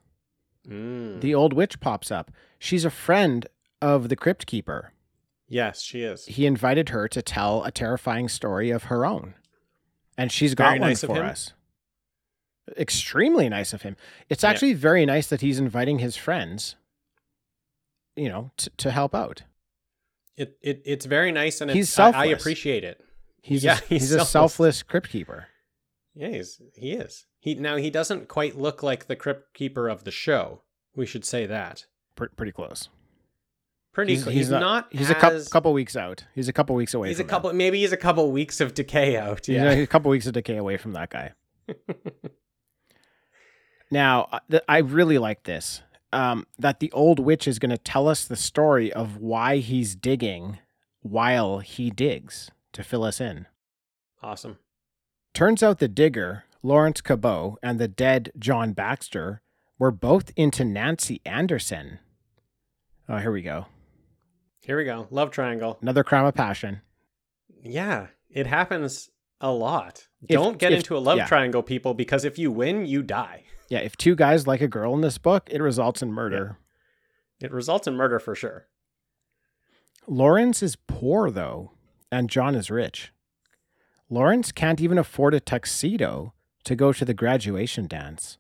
[0.69, 1.21] Mm.
[1.21, 2.31] The old witch pops up.
[2.59, 3.47] She's a friend
[3.81, 4.93] of the crypt keeper.
[5.49, 6.25] yes, she is.
[6.27, 9.35] He invited her to tell a terrifying story of her own.
[10.17, 11.53] And she's got Very one nice for us.
[12.79, 13.97] Extremely nice of him.
[14.29, 14.51] It's Yeah.
[14.51, 16.77] actually very nice that he's inviting his friends,
[18.17, 19.43] you know, t- to help out.
[20.37, 23.01] It, it it's very nice and He's it's, I, I appreciate it.
[23.43, 24.31] He's Yeah, a, he's he's, a selfless.
[24.31, 25.49] selfless crypt keeper.
[26.15, 27.27] Yeah, he's, he is.
[27.39, 30.63] He now he doesn't quite look like the crypt keeper of the show.
[30.95, 31.87] We should say that.
[32.17, 32.89] Pre- pretty close.
[33.93, 34.15] Pretty.
[34.15, 36.25] he's, cl- he's not, he's a couple couple weeks out.
[36.35, 37.09] He's a couple weeks away.
[37.09, 37.53] He's a couple.
[37.53, 39.49] Maybe he's a couple weeks of decay out.
[39.49, 39.75] Yeah.
[39.75, 41.33] He's a couple weeks of decay away from that guy.
[43.91, 45.83] now, uh, I really like this.
[46.13, 49.95] Um, that the old witch is going to tell us the story of why he's
[49.95, 50.59] digging
[51.01, 53.47] while he digs to fill us in.
[54.23, 54.59] Awesome.
[55.33, 59.41] Turns out the digger, Lawrence Cabot, and the dead John Baxter
[59.79, 61.99] were both into Nancy Anderson.
[63.09, 63.67] Oh, here we go.
[64.61, 65.07] Here we go.
[65.11, 65.79] Love triangle.
[65.81, 66.83] Another crime of passion.
[67.65, 69.09] Yeah, it happens
[69.41, 70.09] a lot.
[70.23, 71.27] If- Don't get if- into a love yeah.
[71.27, 73.45] triangle, people, because if you win, you die.
[73.73, 76.59] Yeah, if two guys like a girl in this book, it results in murder.
[77.41, 78.67] It results in murder for sure.
[80.07, 81.71] Lawrence is poor, though,
[82.11, 83.15] and John is rich.
[84.11, 88.37] Lawrence can't even afford a tuxedo to go to the graduation dance.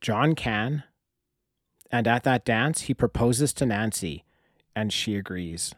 [0.00, 0.84] John can.
[1.90, 4.24] And at that dance, he proposes to Nancy,
[4.74, 5.74] and she agrees.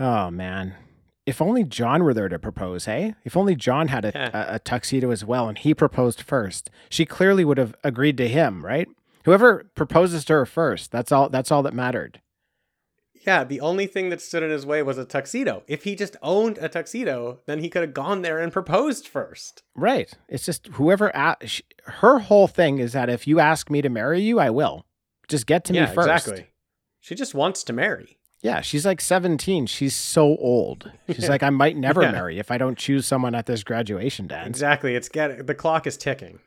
[0.00, 0.74] Oh, man.
[1.24, 3.14] If only John were there to propose, hey?
[3.24, 4.30] If only John had a, Yeah.
[4.52, 6.70] a, a tuxedo as well and he proposed first.
[6.90, 8.88] She clearly would have agreed to him, right?
[9.24, 12.20] Whoever proposes to her first, that's all that's all that mattered.
[13.24, 15.62] Yeah, the only thing that stood in his way was a tuxedo.
[15.68, 19.62] If he just owned a tuxedo, then he could have gone there and proposed first.
[19.76, 20.12] Right.
[20.28, 23.88] It's just whoever a- sh her whole thing is that if you ask me to
[23.88, 24.86] marry you, I will.
[25.28, 26.08] Just get to yeah, me first.
[26.08, 26.48] exactly.
[27.00, 28.18] She just wants to marry.
[28.42, 29.66] Yeah, she's like 17.
[29.66, 30.90] She's so old.
[31.08, 32.10] She's like I might never Yeah.
[32.10, 34.48] marry if I don't choose someone at this graduation dance.
[34.48, 34.94] Exactly.
[34.96, 36.40] It's get the clock is ticking.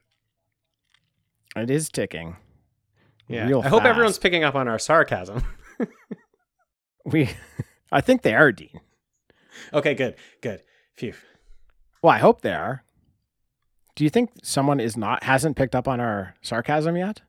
[1.55, 2.35] It is ticking.
[3.29, 3.47] Yeah.
[3.47, 5.43] Real I hope everyone's picking up on our sarcasm.
[7.05, 7.29] We
[7.91, 8.79] I think they are, Dean.
[9.71, 10.15] okay, good.
[10.41, 10.61] Good.
[10.95, 11.13] Phew.
[12.01, 12.83] Well, I hope they are.
[13.95, 17.21] Do you think someone is not hasn't picked up on our sarcasm yet?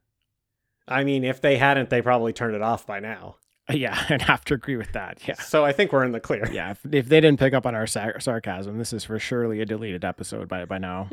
[0.88, 3.36] I mean, if they hadn't, they probably turned it off by now.
[3.72, 5.18] Yeah, I'd have to agree with that.
[5.26, 5.34] Yeah.
[5.34, 6.48] So I think we're in the clear.
[6.52, 9.60] Yeah, if, if they didn't pick up on our sar- sarcasm, this is for surely
[9.60, 11.08] a deleted episode by by now.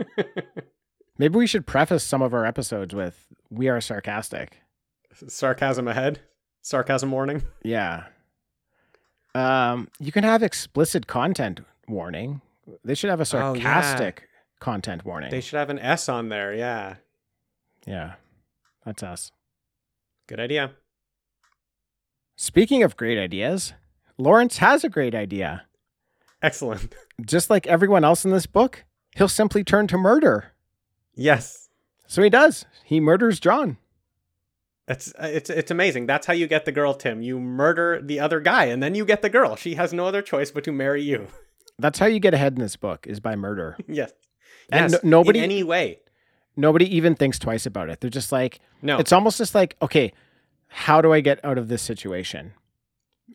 [1.17, 4.59] Maybe we should preface some of our episodes with "We are sarcastic."
[5.27, 6.19] Sarcasm ahead.
[6.61, 7.43] Sarcasm warning.
[7.63, 8.05] Yeah.
[9.35, 12.41] Um, you can have explicit content warning.
[12.85, 13.63] They should have a Oh, yeah.
[13.63, 14.27] sarcastic
[14.59, 15.31] content warning.
[15.31, 16.53] They should have an S on there.
[16.53, 16.95] Yeah.
[17.85, 18.13] yeah,
[18.85, 19.31] that's us.
[20.27, 20.71] Good idea.
[22.35, 23.73] Speaking of great ideas,
[24.17, 25.63] Lawrence has a great idea.
[26.41, 26.93] Excellent.
[27.25, 28.83] Just like everyone else in this book,
[29.15, 30.53] he'll simply turn to murder.
[31.15, 31.69] Yes.
[32.07, 32.65] So he does.
[32.83, 33.77] He murders John.
[34.87, 36.07] It's uh, it's it's amazing.
[36.07, 37.21] That's how you get the girl, Tim.
[37.21, 39.55] You murder the other guy, and then you get the girl.
[39.55, 41.27] She has no other choice but to marry you.
[41.79, 43.77] That's how you get ahead in this book is by murder.
[43.87, 44.11] yes.
[44.69, 45.03] And yes.
[45.03, 45.99] no- nobody- in any way.
[46.55, 47.99] Nobody even thinks twice about it.
[48.01, 48.99] They're just like, No.
[48.99, 50.13] it's almost just like, okay,
[50.73, 52.53] how do I get out of this situation?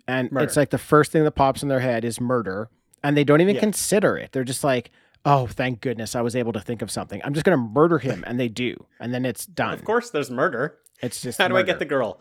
[0.06, 0.44] And Murder.
[0.44, 2.68] it's like the first thing that pops in their head is murder.
[3.02, 3.60] And they don't even Yeah.
[3.60, 4.32] consider it.
[4.32, 4.90] They're just like,
[5.24, 7.20] oh, thank goodness I was able to think of something.
[7.24, 8.24] I'm just going to murder him.
[8.26, 8.86] And they do.
[9.00, 9.74] And then it's done.
[9.74, 10.78] of course, there's murder.
[11.02, 12.20] It's just How do I get the girl?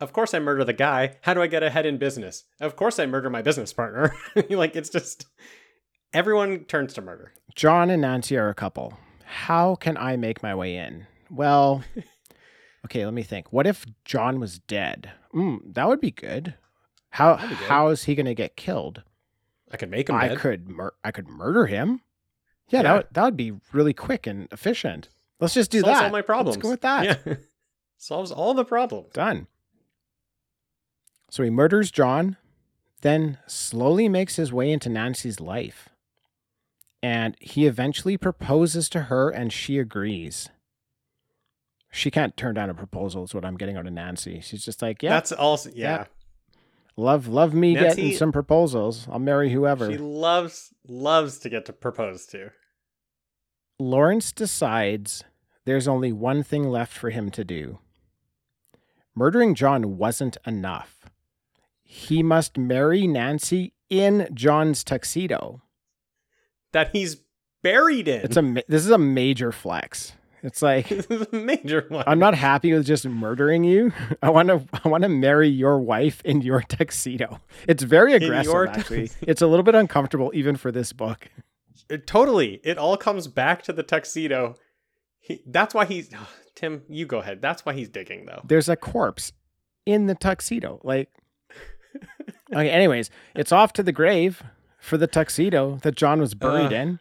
[0.00, 1.16] Of course, I murder the guy.
[1.22, 2.44] How do I get ahead in business?
[2.60, 4.14] Of course, I murder my business partner.
[4.50, 5.26] like it's just
[6.12, 7.32] everyone turns to murder.
[7.54, 8.98] John and Nancy are a couple.
[9.24, 11.06] How can I make my way in?
[11.30, 11.82] Well,
[12.84, 13.52] okay, let me think.
[13.52, 15.10] What if John was dead?
[15.34, 16.54] Mm, that would be good.
[17.10, 17.56] How be good.
[17.58, 19.02] how is he going to get killed?
[19.70, 20.38] I could make him I dead.
[20.38, 22.00] could mur- I could murder him.
[22.68, 22.82] Yeah, Yeah.
[22.82, 25.08] That, would, that would be really quick and efficient.
[25.40, 26.04] Let's just do Solves that.
[26.04, 26.56] all my problems.
[26.56, 27.20] Let's go with that.
[27.26, 27.34] Yeah.
[27.98, 29.12] Solves all the problems.
[29.12, 29.46] Done.
[31.30, 32.36] So he murders John,
[33.00, 35.88] then slowly makes his way into Nancy's life.
[37.02, 40.48] And he eventually proposes to her, and she agrees.
[41.94, 44.40] She can't turn down a proposal, is what I'm getting out of Nancy.
[44.40, 45.76] She's just like, yeah, That's also yeah.
[45.76, 46.04] Yeah.
[46.96, 49.06] love love me getting some proposals.
[49.12, 49.92] I'll marry whoever.
[49.92, 52.50] She loves loves to get to propose to.
[53.78, 55.22] Lawrence decides
[55.66, 57.78] there's only one thing left for him to do.
[59.14, 61.10] Murdering John wasn't enough.
[61.82, 65.60] He must marry Nancy in John's tuxedo.
[66.72, 67.18] That he's
[67.62, 68.22] buried in.
[68.22, 70.14] It's a this is a major flex.
[70.42, 72.04] It's like this is a major one.
[72.06, 73.92] I'm not happy with just murdering you.
[74.22, 77.40] I want to I want to marry your wife in your tuxedo.
[77.68, 79.08] It's very aggressive actually.
[79.08, 79.26] tuxedo.
[79.30, 81.28] It's a little bit uncomfortable even for this book.
[81.88, 82.60] It- totally.
[82.64, 84.56] It all comes back to the tuxedo.
[85.20, 86.10] He, that's why he's
[86.54, 86.82] Tim.
[86.88, 87.40] You go ahead.
[87.40, 88.42] That's why he's digging though.
[88.44, 89.32] there's a corpse
[89.86, 90.80] in the tuxedo.
[90.84, 91.08] Like,
[92.52, 94.42] okay, anyways, it's off to the grave
[94.80, 96.72] for the tuxedo that John was buried Ugh.
[96.72, 97.00] in.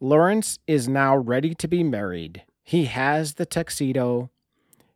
[0.00, 2.42] Lawrence is now ready to be married.
[2.62, 4.30] He has the tuxedo.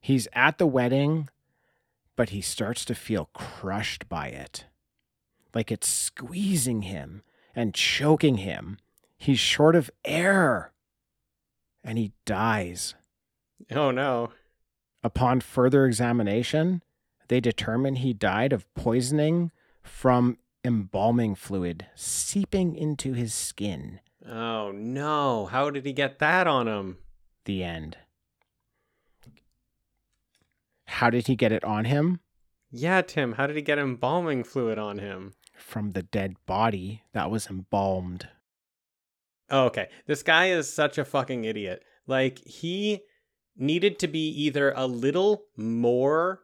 [0.00, 1.28] He's at the wedding.
[2.16, 4.64] but he starts to feel crushed by it.
[5.54, 7.22] Like it's squeezing him
[7.54, 8.78] and choking him.
[9.18, 10.72] He's short of air.
[11.84, 12.94] And he dies.
[13.70, 14.30] Oh no.
[15.04, 16.82] Upon further examination,
[17.28, 19.50] they determine he died of poisoning
[19.82, 24.00] from embalming fluid seeping into his skin.
[24.26, 25.46] Oh no.
[25.46, 26.96] How did he get that on him?
[27.46, 27.96] The end.
[30.84, 32.20] How did he get it on him?
[32.70, 35.34] Yeah, Tim, how did he get embalming fluid on him?
[35.56, 38.28] From the dead body that was embalmed.
[39.48, 39.88] Oh, okay.
[40.06, 41.82] This guy is such a fucking idiot.
[42.06, 43.02] Like, he
[43.56, 46.40] needed to be either a little more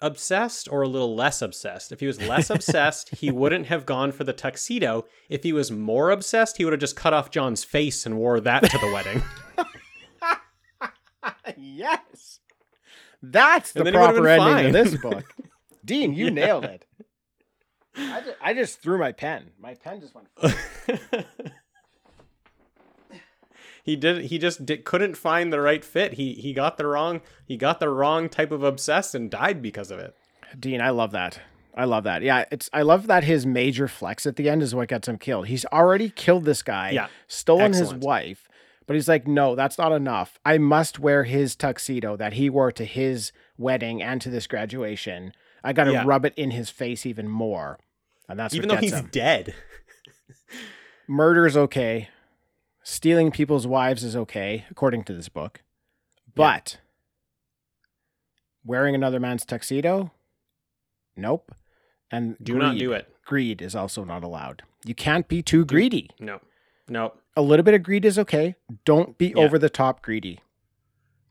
[0.00, 1.92] obsessed or a little less obsessed.
[1.92, 5.04] If he was less obsessed, he wouldn't have gone for the tuxedo.
[5.28, 8.40] If he was more obsessed, he would have just cut off John's face and wore
[8.40, 9.22] that to the wedding.
[11.58, 12.40] yes.
[13.22, 14.72] That's the And then it would've proper ending of fine.
[14.72, 15.34] this book.
[15.84, 16.30] Dean, you Yeah.
[16.30, 16.84] nailed it.
[17.96, 19.50] I just, I just threw my pen.
[19.58, 20.28] My pen just went.
[23.84, 26.14] he did he just did, couldn't find the right fit.
[26.14, 29.90] He he got the wrong he got the wrong type of obsessed and died because
[29.90, 30.14] of it.
[30.58, 31.40] Dean, I love that.
[31.74, 32.22] I love that.
[32.22, 35.18] Yeah, it's I love that his major flex at the end is what gets him
[35.18, 35.46] killed.
[35.46, 38.47] He's already killed this guy, Yeah, stolen his wife,
[38.88, 40.40] but he's like, no, that's not enough.
[40.44, 45.32] I must wear his tuxedo that he wore to his wedding and to this graduation.
[45.62, 46.02] I got to Yeah.
[46.04, 47.78] rub it in his face even more,
[48.28, 49.08] and that's Even what though he's him.
[49.12, 49.54] dead.
[51.06, 52.08] Murder's okay.
[52.82, 55.62] Stealing people's wives is okay, according to this book.
[56.34, 56.78] But
[58.64, 60.12] wearing another man's tuxedo?
[61.16, 61.52] Nope.
[62.10, 63.14] And Do not do it.
[63.26, 64.62] Greed is also not allowed.
[64.84, 66.10] You can't be too greedy.
[66.18, 66.40] No.
[66.88, 67.12] No.
[67.36, 68.56] A little bit of greed is okay.
[68.84, 69.42] Don't be Yeah.
[69.44, 70.40] over the top greedy.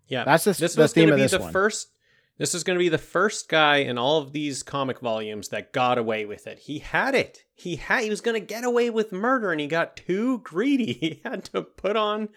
[0.07, 0.23] Yeah.
[0.23, 1.51] That's the, this the was theme going to of be this the one.
[1.53, 1.89] first
[2.37, 5.73] this is going to be the first guy in all of these comic volumes that
[5.73, 6.59] got away with it.
[6.59, 7.39] He had it.
[7.55, 10.93] He had he was going to get away with murder and he got too greedy.
[11.01, 12.29] He had to put on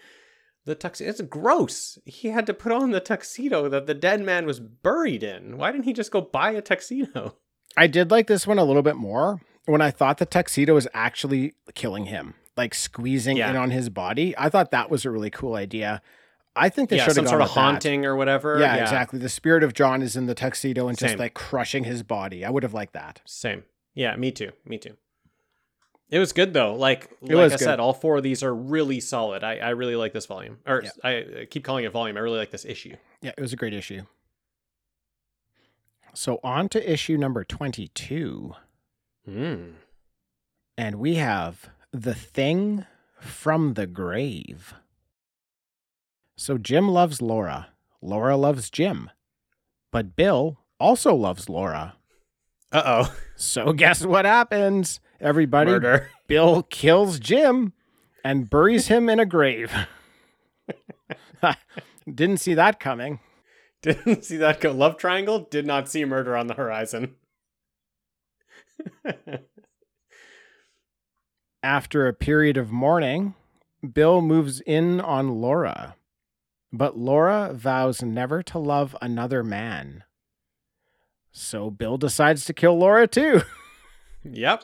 [0.65, 1.09] the tuxedo.
[1.09, 1.97] It's gross.
[2.05, 5.57] He had to put on the tuxedo that the dead man was buried in.
[5.57, 7.35] Why didn't he just go buy a tuxedo?
[7.77, 10.87] I did like this one a little bit more when I thought the tuxedo was
[10.93, 13.49] actually killing him, like squeezing Yeah.
[13.51, 14.35] in on his body.
[14.37, 16.01] I thought that was a really cool idea.
[16.55, 17.61] I think they yeah, should have sort of with that.
[17.61, 18.59] haunting or whatever.
[18.59, 19.19] Yeah, exactly.
[19.19, 22.43] The spirit of John is in the tuxedo and just like crushing his body.
[22.43, 23.21] I would have liked that.
[23.25, 23.63] Same.
[23.93, 24.51] Yeah, me too.
[24.65, 24.97] Me too.
[26.09, 26.75] It was good though.
[26.75, 27.59] Like It like I good.
[27.59, 29.45] said, all four of these are really solid.
[29.45, 30.57] I, I really like this volume.
[30.67, 30.89] Or Yeah.
[31.05, 32.17] I, keep calling it volume.
[32.17, 32.95] I really like this issue.
[33.21, 34.01] Yeah, it was a great issue.
[36.13, 38.53] So on to issue number 22.
[39.29, 39.73] Mm.
[40.77, 42.85] And we have The Thing
[43.19, 44.73] from the Grave.
[46.37, 47.67] So Jim loves Laura.
[48.01, 49.09] Laura loves Jim.
[49.91, 51.95] But Bill also loves Laura.
[52.71, 53.15] Uh oh.
[53.35, 54.99] So guess what happens?
[55.19, 56.09] Everybody, Murder.
[56.27, 57.73] Bill kills Jim
[58.23, 59.73] and buries him in a grave.
[62.11, 63.19] Didn't see that coming.
[63.81, 64.71] Didn't see that go.
[64.71, 65.47] Love triangle.
[65.51, 67.15] Did not see murder on the horizon.
[71.63, 73.35] After a period of mourning,
[73.93, 75.95] Bill moves in on Laura.
[76.73, 80.03] But Laura vows never to love another man.
[81.31, 83.41] So Bill decides to kill Laura too.
[84.23, 84.63] yep.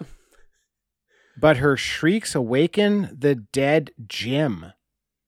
[1.39, 4.73] But her shrieks awaken the dead Jim,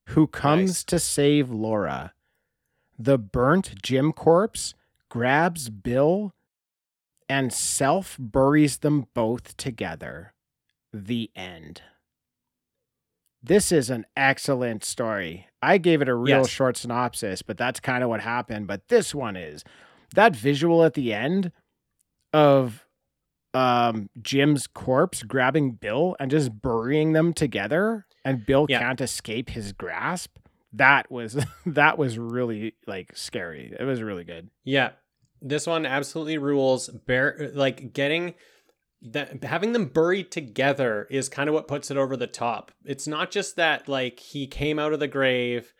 [0.07, 0.83] who comes Nice.
[0.85, 2.13] to save Laura.
[2.97, 4.73] The burnt Jim corpse
[5.09, 6.33] grabs Bill
[7.29, 10.33] and self buries them both together.
[10.93, 11.81] The end.
[13.41, 15.47] This is an excellent story.
[15.61, 16.49] I gave it a real Yes.
[16.49, 18.67] short synopsis, but that's kind of what happened.
[18.67, 19.63] But this one is
[20.15, 21.51] that visual at the end
[22.33, 22.85] of
[23.53, 28.79] um Jim's corpse grabbing Bill and just burying them together and Bill Yeah.
[28.79, 30.37] can't escape his grasp.
[30.73, 33.73] That was that was really like scary.
[33.79, 34.49] It was really good.
[34.63, 34.91] Yeah,
[35.41, 36.89] this one absolutely rules.
[36.89, 38.35] Bear like getting
[39.01, 42.71] that having them buried together is kind of what puts it over the top.
[42.83, 45.73] It's not just that like he came out of the grave,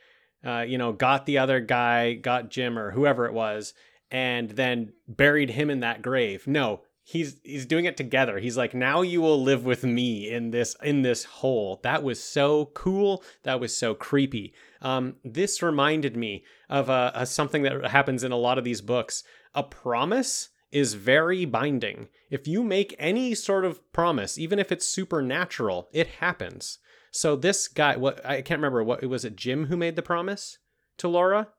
[0.46, 3.74] uh, you know, got the other guy, got Jim or whoever it was,
[4.10, 6.48] and then buried him in that grave.
[6.48, 8.40] No, he's he's doing it together.
[8.40, 11.80] He's like, now you will live with me in this in this hole.
[11.84, 13.24] That was so cool.
[13.44, 14.54] That was so creepy.
[14.82, 18.82] Um, this reminded me of uh, a something that happens in a lot of these
[18.82, 19.24] books.
[19.54, 22.10] A promise is very binding.
[22.30, 26.80] If you make any sort of promise, even if it's supernatural, it happens.
[27.12, 30.60] So this guy, what I can't remember what was it Jim who made the promise
[30.98, 31.50] to Laura?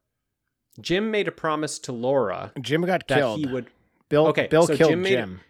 [0.80, 3.66] Jim made a promise to Laura Jim got that killed he would
[4.08, 5.40] Bill Okay, Bill so killed Jim Jim.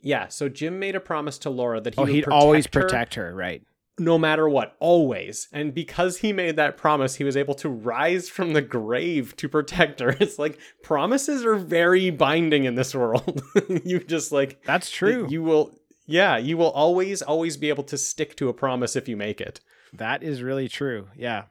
[0.00, 2.66] Yeah, so Jim made a promise to Laura that he oh, would he'd protect always
[2.66, 3.62] her protect her, right?
[3.98, 5.48] No matter what, always.
[5.52, 9.48] And because he made that promise, he was able to rise from the grave to
[9.48, 10.10] protect her.
[10.20, 13.42] It's like promises are very binding in this world.
[13.84, 15.26] you just like That's true.
[15.28, 19.08] You will yeah, you will always always be able to stick to a promise if
[19.08, 19.60] you make it.
[19.92, 21.08] that is really true.
[21.16, 21.44] Yeah.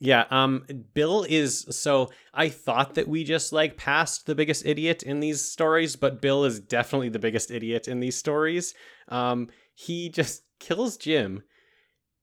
[0.00, 5.02] Yeah, um Bill is so I thought that we just like passed the biggest idiot
[5.02, 8.74] in these stories, but Bill is definitely the biggest idiot in these stories.
[9.08, 11.42] Um he just kills Jim.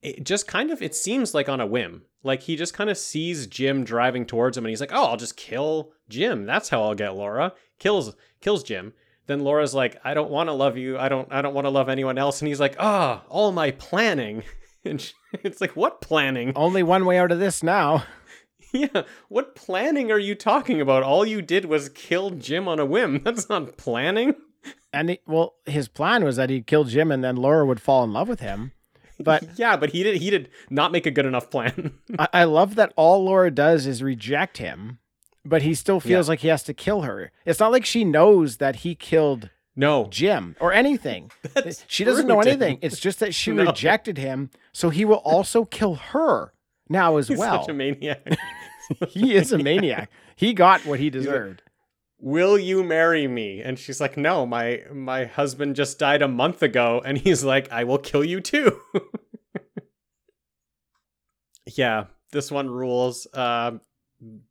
[0.02, 2.04] It just kind of it seems like on a whim.
[2.24, 5.18] Like he just kind of sees Jim driving towards him and he's like, "Oh, I'll
[5.18, 6.46] just kill Jim.
[6.46, 8.94] That's how I'll get Laura." Kills kills Jim.
[9.28, 10.98] Then Laura's like, "I don't want to love you.
[10.98, 13.72] I don't I don't want to love anyone else." And he's like, "Ah, all my
[13.72, 14.44] planning."
[14.84, 18.04] And she, it's like, "What planning?" Only one way out of this now.
[18.74, 21.04] Yeah, what planning are you talking about?
[21.04, 23.22] All you did was kill Jim on a whim.
[23.24, 24.34] That's not planning.
[24.94, 28.04] And he, well, his plan was that he'd kill Jim and then Laura would fall
[28.04, 28.72] in love with him.
[29.24, 31.94] But yeah, but he did he did not make a good enough plan.
[32.20, 35.00] I, I love that all Laura does is reject him,
[35.46, 37.32] but he still feels like he has to kill her.
[37.46, 41.32] It's not like she knows that he killed no, Jim or anything.
[41.54, 42.80] That's she doesn't know anything.
[42.82, 43.66] It's just that she No.
[43.66, 46.54] rejected him, so he will also kill her
[46.90, 47.62] now as he's well.
[47.62, 48.26] such a maniac.
[49.10, 50.10] he is a maniac.
[50.36, 51.64] He got what he deserved.
[52.24, 53.62] Will you marry me?
[53.62, 57.02] And she's like, No, my my husband just died a month ago.
[57.04, 58.80] And he's like, I will kill you too.
[61.76, 63.28] yeah, this one rules.
[63.34, 63.72] Uh,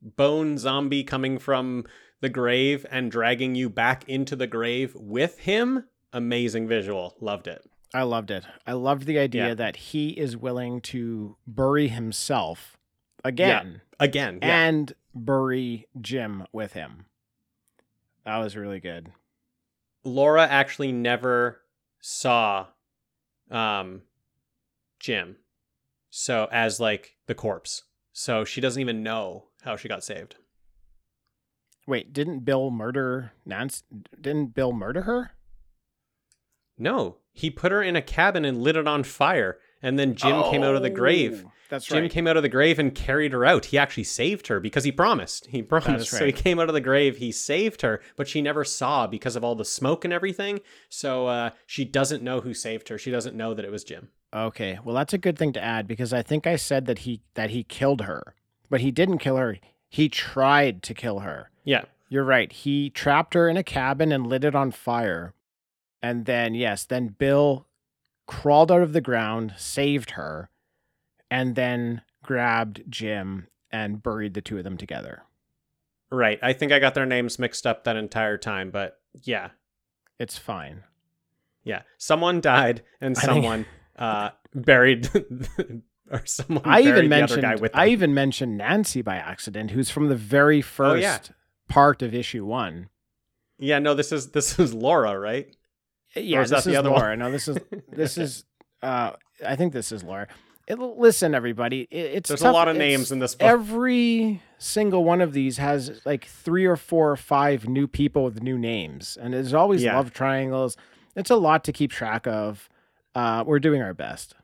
[0.03, 1.85] bone zombie coming from
[2.21, 5.85] the grave and dragging you back into the grave with him.
[6.13, 7.15] Amazing visual.
[7.21, 7.63] Loved it.
[7.95, 8.45] I loved it.
[8.67, 9.55] I loved the idea Yeah.
[9.55, 12.77] that he is willing to bury himself
[13.25, 14.39] again Again.
[14.43, 14.67] Yeah.
[14.67, 17.07] and bury Jim with him.
[18.25, 19.11] That was really good.
[20.05, 21.61] Laura actually never
[22.01, 22.67] saw
[23.51, 24.03] um
[24.99, 25.37] Jim.
[26.11, 27.83] So as like the corpse.
[28.13, 30.37] So she doesn't even know how she got saved.
[31.87, 33.83] Wait, didn't Bill murder Nance?
[34.21, 35.33] Didn't Bill murder her?
[36.79, 39.59] No, he put her in a cabin and lit it on fire.
[39.83, 41.45] And then Jim came out of the grave.
[41.47, 42.03] Oh, That's Jim right.
[42.03, 43.67] Jim came out of the grave and carried her out.
[43.67, 45.47] He actually saved her because he promised.
[45.47, 46.11] He promised.
[46.11, 49.37] So he came out of the grave, he saved her, but she never saw because
[49.37, 50.61] of all the smoke and everything.
[50.89, 52.99] So uh, she doesn't know who saved her.
[52.99, 54.09] She doesn't know that it was Jim.
[54.35, 57.23] Okay, well that's a good thing to add because I think I said that he
[57.35, 58.35] that he killed her,
[58.69, 59.59] but he didn't kill her.
[59.89, 61.51] He tried to kill her.
[61.65, 61.85] Yeah.
[62.09, 62.51] You're right.
[62.53, 65.35] He trapped her in a cabin and lit it on fire.
[66.03, 67.67] And then yes, then Bill
[68.31, 70.49] crawled out of the ground, saved her,
[71.33, 75.25] and then grabbed Jim and buried the two of them together.
[76.13, 76.39] Right.
[76.41, 79.51] I think I got their names mixed up that entire time, but yeah.
[80.21, 80.85] It's fine.
[81.65, 81.83] Yeah.
[81.99, 83.67] Someone died and someone
[83.99, 85.09] uh buried
[86.11, 87.81] or someone I even mentioned other guy with them.
[87.81, 91.19] I even mentioned Nancy by accident, who's from the very first Oh, yeah.
[91.69, 92.91] part of issue one.
[93.59, 95.55] Yeah, no, this is this is Laura, right?
[96.15, 97.01] Yeah, is this that the is other one?
[97.01, 97.17] Laura.
[97.17, 97.59] No, this is
[97.93, 98.45] this is.
[98.83, 99.13] Uh,
[99.47, 100.27] I think this is Laura.
[100.67, 101.89] It, listen, everybody.
[101.91, 103.47] It, it's There's a lot of it's- names in this book.
[103.49, 108.43] Every single one of these has like three or four or five new people with
[108.43, 109.97] new names, and there's always Yeah.
[109.97, 110.77] love triangles.
[111.17, 112.69] It's a lot to keep track of.
[113.15, 114.35] Uh, we're doing our best.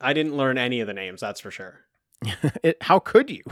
[0.00, 1.80] I didn't learn any of the names, that's for sure.
[2.62, 3.42] It, how could you?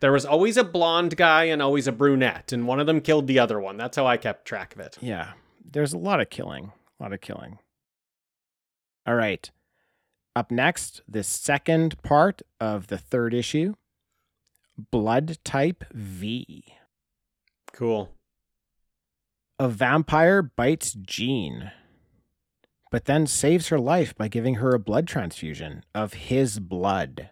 [0.00, 3.26] There was always a blonde guy and always a brunette, and one of them killed
[3.26, 3.78] the other one.
[3.78, 4.98] That's how I kept track of it.
[5.00, 5.32] Yeah,
[5.64, 6.72] there's a lot of killing.
[6.98, 7.58] A lot of killing.
[9.06, 9.50] All right.
[10.36, 13.74] Up next, the second part of the third issue
[14.90, 16.64] Blood Type V.
[17.72, 18.10] Cool.
[19.58, 21.70] A vampire bites Jean,
[22.90, 27.30] but then saves her life by giving her a blood transfusion of his blood,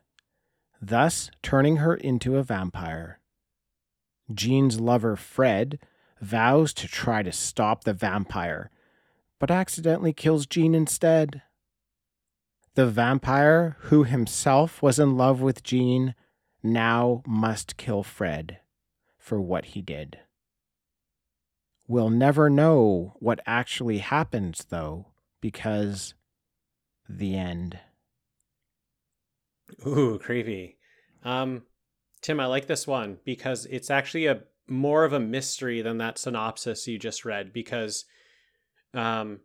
[0.80, 3.18] thus turning her into a vampire.
[4.33, 5.80] Jean's lover, Fred,
[6.23, 8.70] vows to try to stop the vampire,
[9.39, 11.43] but accidentally kills Jean instead.
[12.75, 16.14] The vampire, who himself was in love with Jean,
[16.62, 18.61] now must kill Fred
[19.18, 20.20] for what he did.
[21.89, 25.09] We'll never know what actually happens, though,
[25.41, 26.14] because
[27.09, 27.79] the end.
[29.87, 30.79] Ooh, creepy.
[31.25, 31.62] Um,
[32.20, 36.18] Tim, I like this one because it's actually a more of a mystery than that
[36.18, 38.04] synopsis you just read because
[38.94, 39.40] um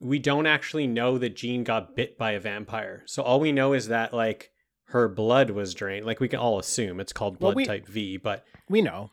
[0.00, 3.02] we don't actually know that Jean got bit by a vampire.
[3.06, 4.50] So all we know is that like
[4.88, 6.04] her blood was drained.
[6.04, 9.10] Like we can all assume it's called Well, blood we- type V, but We know.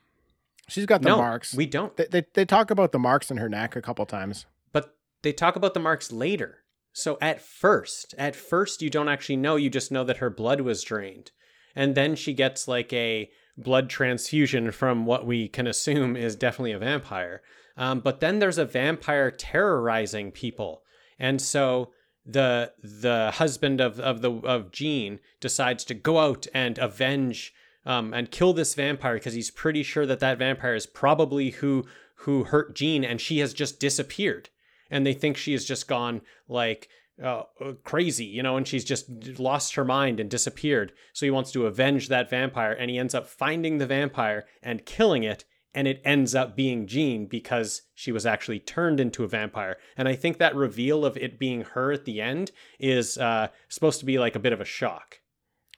[0.67, 1.53] She's got the no, marks.
[1.53, 1.95] We don't.
[1.97, 4.45] they, they they talk about the marks in her neck a couple times.
[4.71, 6.59] But they talk about the marks later.
[6.93, 10.61] So at first, at first you don't actually know, you just know that her blood
[10.61, 11.31] was drained.
[11.75, 16.71] And then she gets like a blood transfusion from what we can assume is definitely
[16.71, 17.41] a vampire.
[17.77, 20.83] Um, but then there's a vampire terrorizing people.
[21.19, 21.91] And so
[22.25, 27.53] the the husband of of the of Jean decides to go out and avenge
[27.85, 31.85] um, and kill this vampire because he's pretty sure that that vampire is probably who
[32.15, 34.49] who hurt Jean, and she has just disappeared.
[34.91, 36.89] And they think she has just gone like
[37.23, 37.43] uh,
[37.83, 39.09] crazy, you know, and she's just
[39.39, 40.91] lost her mind and disappeared.
[41.13, 44.85] So he wants to avenge that vampire, and he ends up finding the vampire and
[44.85, 45.45] killing it.
[45.73, 49.77] And it ends up being Jean because she was actually turned into a vampire.
[49.95, 54.01] And I think that reveal of it being her at the end is uh, supposed
[54.01, 55.21] to be like a bit of a shock.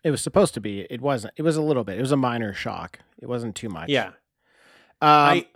[0.03, 0.87] It was supposed to be.
[0.89, 1.35] It wasn't.
[1.37, 1.99] It was a little bit.
[1.99, 2.99] It was a minor shock.
[3.21, 3.89] It wasn't too much.
[3.89, 4.07] Yeah.
[4.07, 4.13] Um,
[5.01, 5.47] I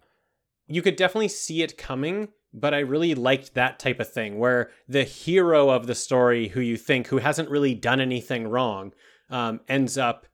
[0.67, 4.70] you could definitely see it coming, but I really liked that type of thing where
[4.88, 8.93] the hero of the story, who you think who hasn't really done anything wrong,
[9.30, 10.26] um, ends up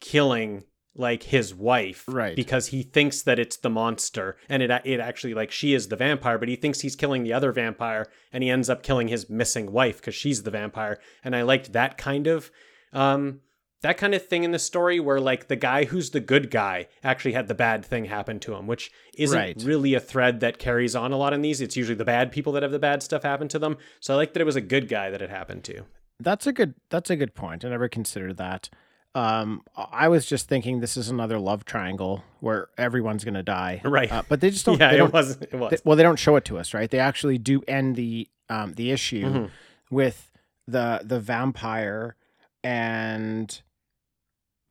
[0.00, 0.64] killing
[0.98, 2.34] like his wife, Right.
[2.34, 5.96] Because he thinks that it's the monster, and it it actually like she is the
[5.96, 9.28] vampire, but he thinks he's killing the other vampire, and he ends up killing his
[9.28, 10.98] missing wife because she's the vampire.
[11.22, 12.50] And I liked that kind of
[12.92, 13.40] um
[13.82, 16.88] that kind of thing in the story where like the guy who's the good guy
[17.04, 19.62] actually had the bad thing happen to him which isn't Right.
[19.64, 22.52] really a thread that carries on a lot in these it's usually the bad people
[22.54, 24.60] that have the bad stuff happen to them so i like that it was a
[24.60, 25.82] good guy that it happened to
[26.18, 26.74] That's a good.
[26.88, 27.62] That's a good point.
[27.64, 28.70] I never considered that.
[29.14, 33.82] Um, I was just thinking this is another love triangle where everyone's gonna die.
[33.84, 34.10] Right.
[34.10, 34.80] Uh, but they just don't.
[34.80, 36.72] yeah they it don't was it was they- well, they don't show it to us,
[36.72, 36.90] right?
[36.90, 39.50] They actually do end the um the issue Mhm.
[39.90, 40.32] with
[40.66, 42.16] the the vampire
[42.64, 43.60] and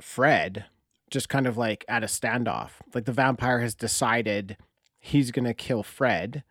[0.01, 0.65] Fred
[1.09, 2.71] just kind of like at a standoff.
[2.93, 4.57] Like the vampire has decided
[4.99, 6.43] he's gonna kill Fred,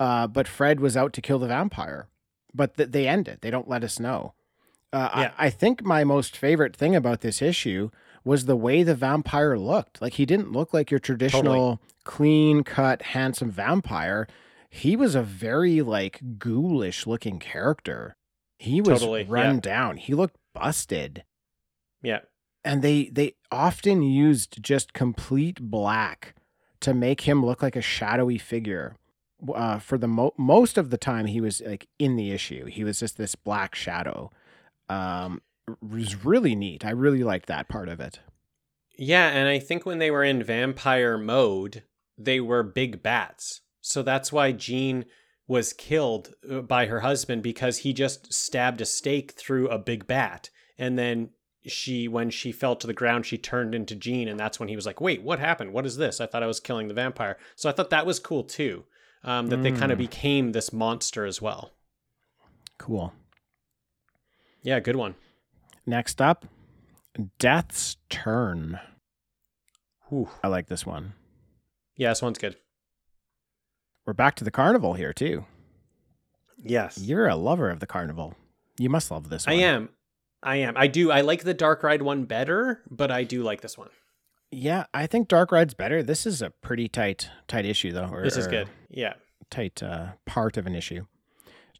[0.00, 2.08] uh, but Fred was out to kill the vampire.
[2.54, 3.42] But th- they end it.
[3.42, 4.34] They don't let us know.
[4.92, 5.32] Uh, Yeah.
[5.38, 7.90] I, I think my most favorite thing about this issue
[8.24, 10.00] was the way the vampire looked.
[10.02, 14.26] Like he didn't look like your traditional clean cut, handsome vampire.
[14.68, 18.16] He was a very like ghoulish looking character.
[18.58, 19.60] He was Totally, run yeah.
[19.60, 19.96] down.
[19.98, 21.24] He looked busted.
[22.02, 22.20] yeah
[22.66, 26.34] And they they often used just complete black
[26.80, 28.96] to make him look like a shadowy figure.
[29.54, 32.64] Uh, for the mo- most of the time, he was like in the issue.
[32.66, 34.30] He was just this black shadow.
[34.88, 35.42] Um,
[35.80, 36.84] was really neat.
[36.84, 38.20] I really liked that part of it.
[38.98, 41.82] Yeah, and I think when they were in vampire mode,
[42.16, 43.60] they were big bats.
[43.80, 45.04] So that's why Jean
[45.46, 50.06] was killed uh, by her husband because he just stabbed a stake through a big
[50.06, 50.50] bat.
[50.78, 51.30] And then
[51.66, 54.28] she, when she fell to the ground, she turned into Jean.
[54.28, 55.72] And that's when he was like, wait, what happened?
[55.72, 56.20] What is this?
[56.20, 57.36] I thought I was killing the vampire.
[57.54, 58.84] So I thought that was cool too.
[59.24, 60.02] Um, that they kind of Mm.
[60.02, 61.72] became this monster as well.
[62.78, 63.12] Cool.
[64.62, 65.16] Yeah, good one.
[65.84, 66.46] Next up,
[67.38, 68.78] Death's Turn.
[70.08, 70.28] Whew.
[70.44, 71.14] I like this one.
[71.96, 72.56] Yeah, this one's good.
[74.04, 75.44] We're back to the carnival here too.
[76.62, 76.98] Yes.
[76.98, 78.34] You're a lover of the carnival.
[78.78, 79.88] You must love this I am.
[80.42, 80.74] I am.
[80.76, 81.10] I do.
[81.10, 83.88] I like the Dark Ride one better, but I do like this one.
[84.52, 86.02] Yeah, I think Dark Ride's better.
[86.02, 88.06] This is a pretty tight, tight issue though.
[88.06, 88.68] or- This is good.
[88.88, 89.14] Yeah.
[89.50, 91.06] Tight uh, part of an issue.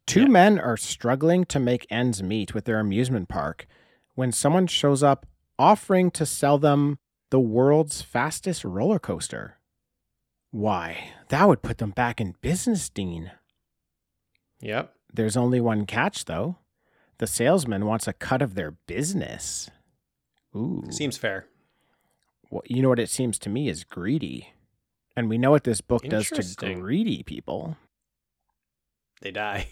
[0.07, 0.29] Two Yeah.
[0.29, 3.67] men are struggling to make ends meet with their amusement park
[4.15, 5.27] when someone shows up
[5.59, 6.99] offering to sell them
[7.31, 9.59] the world's fastest roller coaster.
[10.51, 13.33] Why, that would put them back in business, Dean.
[14.61, 14.93] Yep.
[15.13, 16.57] There's only one catch, though.
[17.19, 19.71] The salesman wants a cut of their business.
[20.55, 20.85] Ooh.
[20.91, 21.47] Seems fair.
[22.51, 24.53] Well, you know what it seems to me is greedy.
[25.17, 27.77] And we know what this book does to greedy people.
[29.23, 29.69] They die.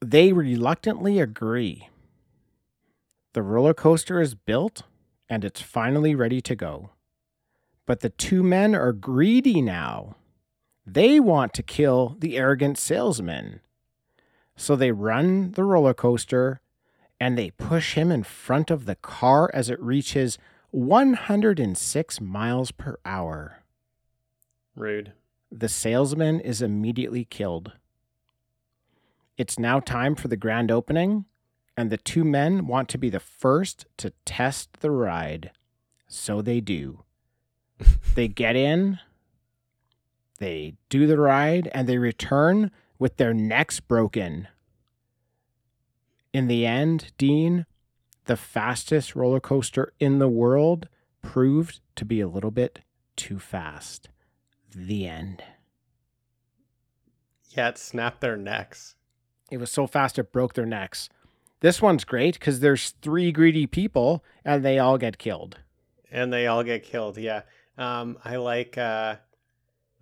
[0.00, 1.88] They reluctantly agree.
[3.34, 4.82] The roller coaster is built
[5.28, 6.90] and it's finally ready to go.
[7.86, 10.16] But the two men are greedy now.
[10.86, 13.60] They want to kill the arrogant salesman.
[14.56, 16.60] So they run the roller coaster
[17.20, 20.38] and they push him in front of the car as it reaches
[20.70, 23.62] 106 miles per hour.
[24.74, 25.12] Rude.
[25.50, 27.72] The salesman is immediately killed.
[29.36, 31.26] It's now time for the grand opening,
[31.76, 35.52] and the two men want to be the first to test the ride.
[36.08, 37.04] So they do.
[38.14, 38.98] they get in,
[40.38, 44.48] they do the ride, and they return with their necks broken.
[46.32, 47.66] In the end, Dean,
[48.24, 50.88] the fastest roller coaster in the world,
[51.22, 52.80] proved to be a little bit
[53.16, 54.08] too fast.
[54.74, 55.42] The end.
[57.50, 58.96] Yeah, it snapped their necks.
[59.50, 61.08] It was so fast it broke their necks.
[61.60, 65.58] This one's great because there's three greedy people and they all get killed.
[66.10, 67.42] And they all get killed, yeah.
[67.78, 69.16] Um, I like uh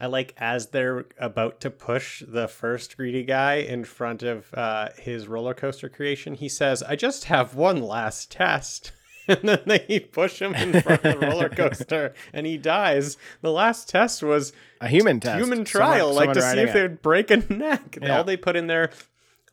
[0.02, 4.88] I like as they're about to push the first greedy guy in front of uh,
[4.98, 8.90] his roller coaster creation, he says, I just have one last test.
[9.28, 13.16] and then they push him in front of the roller coaster and he dies.
[13.40, 15.38] The last test was A human test.
[15.38, 16.72] human trial, Someone- like someone to see if it.
[16.72, 17.98] they would break a neck.
[18.02, 18.18] Yeah.
[18.18, 18.90] All they put in there,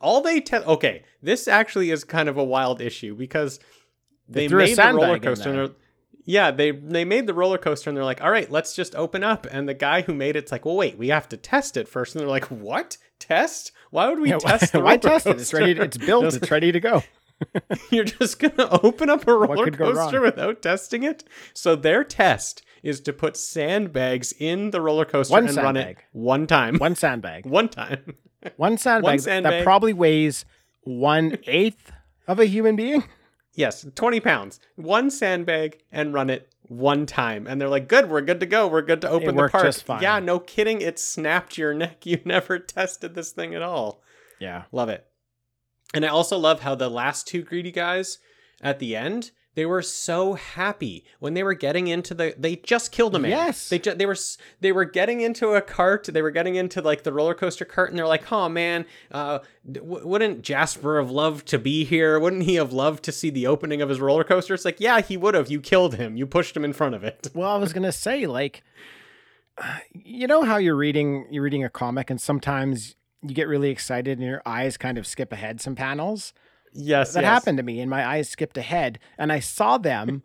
[0.01, 0.65] all they test.
[0.65, 3.59] Okay, this actually is kind of a wild issue because
[4.27, 5.69] They they, threw a made the roller coaster.
[6.30, 6.49] There.
[6.49, 8.76] And they're, yeah, they they made the roller coaster and they're like, all right, let's
[8.76, 9.47] just open up.
[9.51, 12.15] And the guy who made it's like, well, wait, we have to test it first.
[12.15, 12.97] And they're like, what?
[13.19, 13.72] Test?
[13.91, 15.39] Why would we Yeah, why- test the why roller test it?
[15.39, 15.73] It's ready.
[15.76, 15.85] coaster?
[15.85, 16.23] It's built.
[16.35, 17.03] It's ready to go.
[17.89, 21.23] You're just gonna open up a roller coaster without testing it.
[21.53, 25.97] So their test is to put sandbags in the roller coaster One and run it
[26.11, 26.77] one time.
[26.77, 27.45] One sandbag.
[27.45, 28.15] One time.
[28.57, 29.64] One sandbag, that sandbag.
[29.64, 30.45] probably weighs
[30.84, 31.91] one eighth
[32.27, 33.03] of a human being.
[33.60, 34.61] Yes, 20 pounds.
[34.77, 37.45] One sandbag and run it one time.
[37.45, 38.69] And they're like, good, we're good to go.
[38.69, 39.65] We're good to open the park.
[39.65, 40.02] just fine.
[40.02, 40.80] Yeah, no kidding.
[40.80, 42.06] It snapped your neck.
[42.06, 44.02] You never tested this thing at all.
[44.40, 44.64] Yeah.
[44.72, 45.06] Love it.
[45.94, 48.19] And I also love how the last two greedy guys
[48.61, 52.94] at the end, they were so happy when they were getting into the they just
[52.94, 53.31] killed a man.
[53.31, 53.68] Yes.
[53.68, 54.15] They ju- they were
[54.61, 57.90] they were getting into a cart, they were getting into like the roller coaster cart
[57.90, 62.18] and they're like, "Oh man, uh w- wouldn't Jasper have loved to be here?
[62.22, 65.02] Wouldn't he have loved to see the opening of his roller coaster?" It's like, "Yeah,
[65.02, 65.52] he would have.
[65.52, 66.15] You killed him.
[66.15, 68.64] You pushed him in front of it." Well, I was gonna say, like,
[69.94, 74.18] you know how you're reading you're reading a comic and sometimes you get really excited
[74.18, 76.34] and your eyes kind of skip ahead some panels.
[76.73, 77.29] Yes, That yes.
[77.29, 80.23] happened to me and my eyes skipped ahead and I saw them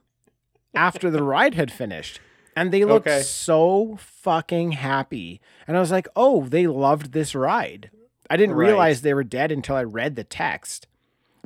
[0.74, 2.20] after the ride had finished.
[2.56, 3.22] And they looked Okay.
[3.22, 5.40] so fucking happy.
[5.66, 7.90] And I was like, oh, they loved this ride.
[8.30, 8.66] I didn't Right.
[8.68, 10.86] realize they were dead until I read the text.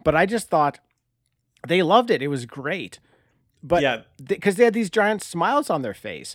[0.04, 0.78] But I just thought
[1.66, 2.22] they loved it.
[2.22, 2.98] It was great.
[3.62, 4.02] But Yeah.
[4.22, 6.34] because they had these giant smiles on their face.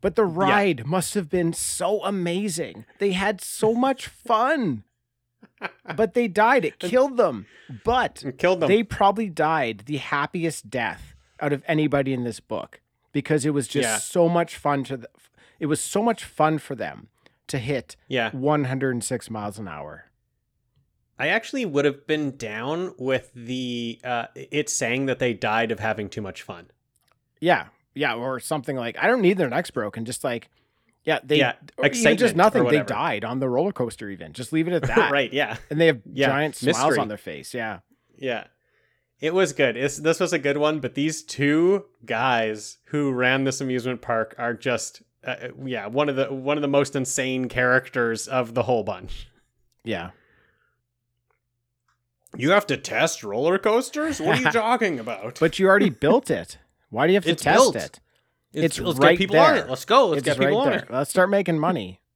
[0.00, 2.84] But the ride must have been so amazing.
[2.98, 4.84] They had so much fun.
[5.96, 6.64] But they died.
[6.64, 7.46] It killed them.
[7.84, 8.68] But And killed them.
[8.68, 12.80] they probably died the happiest death out of anybody in this book
[13.12, 13.96] because it was just Yeah.
[13.98, 15.06] so much fun to th-
[15.60, 17.08] it was so much fun for them
[17.46, 18.30] to hit yeah.
[18.32, 20.06] 106 miles an hour.
[21.18, 25.78] I actually would have been down with the uh it saying that they died of
[25.78, 26.70] having too much fun.
[27.40, 27.66] Yeah.
[27.94, 30.48] Yeah, or something like I don't need their necks broken, just like
[31.04, 32.64] yeah, they Yeah, even just nothing.
[32.64, 34.32] They died on the roller coaster even.
[34.32, 35.10] Just leave it at that.
[35.12, 35.56] right, yeah.
[35.70, 36.98] And they have Yeah, giant smiles mystery.
[36.98, 37.52] on their face.
[37.54, 37.80] Yeah.
[38.16, 38.44] Yeah.
[39.20, 39.76] It was good.
[39.76, 44.34] It's, this was a good one, but these two guys who ran this amusement park
[44.38, 48.64] are just uh, yeah, one of the one of the most insane characters of the
[48.64, 49.28] whole bunch.
[49.82, 50.10] Yeah.
[52.36, 54.20] You have to test roller coasters?
[54.20, 55.38] What are you talking about?
[55.40, 56.58] But you already built it.
[56.90, 57.76] Why do you have to It's test built.
[57.76, 58.00] it?
[58.54, 59.64] It's, it's let's right get people on there.
[59.64, 59.70] it.
[59.70, 60.08] Let's go.
[60.08, 60.78] Let's it's get people right on there.
[60.84, 60.90] it.
[60.90, 62.00] Let's start making money.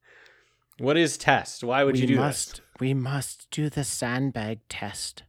[0.79, 1.61] What is test?
[1.61, 2.61] Why would we you do must this?
[2.79, 5.23] we must do the sandbag test.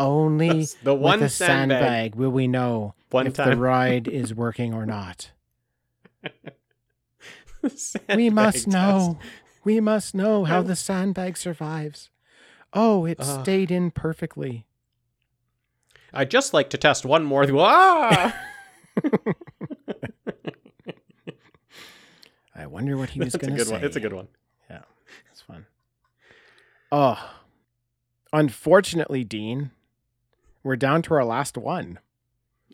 [0.00, 1.78] Only That's the one with sandbag.
[1.80, 5.30] sandbag will we know One if the ride is working or not.
[8.16, 8.66] we must test.
[8.66, 9.18] know.
[9.62, 12.10] We must know how the sandbag survives.
[12.72, 13.42] Oh, it Ugh.
[13.44, 14.66] stayed in perfectly.
[16.12, 17.44] I'd just like to test one more.
[17.60, 18.34] Ah!
[22.54, 23.72] I wonder what he was going to say.
[23.72, 23.84] one.
[23.84, 24.28] It's a good one.
[24.70, 24.82] Yeah,
[25.30, 25.66] it's fun.
[26.92, 27.34] Oh,
[28.32, 29.70] unfortunately, Dean,
[30.62, 31.98] we're down to our last one.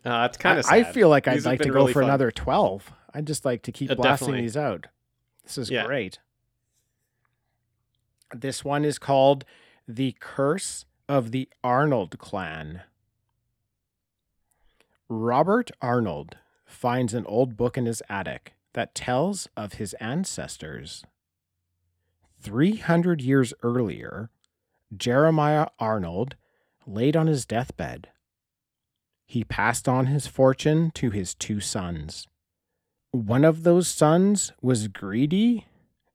[0.04, 0.66] Uh, it's kind of.
[0.68, 2.08] I, I feel like I'd These like to go really for fun.
[2.10, 2.92] another 12.
[3.14, 4.42] I'd just like to keep Uh, blasting definitely.
[4.42, 4.86] these out.
[5.44, 5.84] This is Yeah.
[5.86, 6.18] great.
[8.34, 9.44] This one is called
[9.86, 12.82] The Curse of the Arnold Clan.
[15.08, 21.04] Robert Arnold finds an old book in his attic that tells of his ancestors.
[22.40, 24.30] 300 years earlier,
[24.96, 26.36] Jeremiah Arnold
[26.86, 28.08] laid on his deathbed.
[29.24, 32.26] He passed on his fortune to his two sons.
[33.12, 35.66] One of those sons was greedy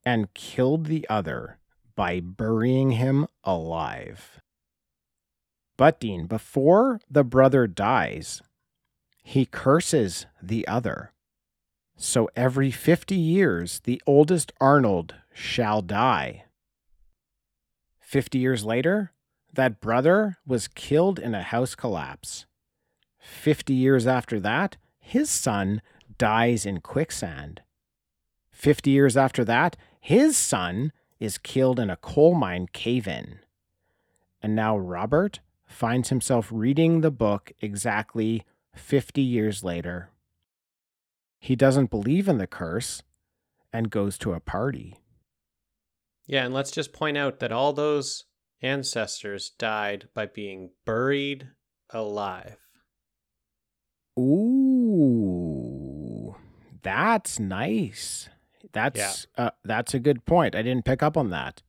[0.05, 1.57] and killed the other
[1.95, 4.39] by burying him alive.
[5.77, 8.41] But, Dean, before the brother dies,
[9.23, 11.11] he curses the other.
[11.99, 16.45] So every 50 years, the oldest Arnold shall die.
[17.99, 19.11] 50 years later,
[19.51, 22.45] that brother was killed in a house collapse.
[23.19, 25.81] 50 years after that, his son
[26.19, 27.61] dies in quicksand.
[28.51, 33.39] 50 years after that, his son is killed in a coal mine cave in.
[34.41, 38.45] And now Robert finds himself reading the book exactly
[38.75, 40.11] 50 years later.
[41.39, 43.03] He doesn't believe in the curse
[43.71, 44.97] and goes to a party.
[46.25, 48.25] Yeah, and let's just point out that all those
[48.61, 51.49] ancestors died by being buried
[51.91, 52.57] alive.
[55.07, 56.35] Ooh,
[56.81, 58.29] that's nice.
[58.73, 60.55] That's uh, that's a good point.
[60.55, 61.61] I didn't pick up on that,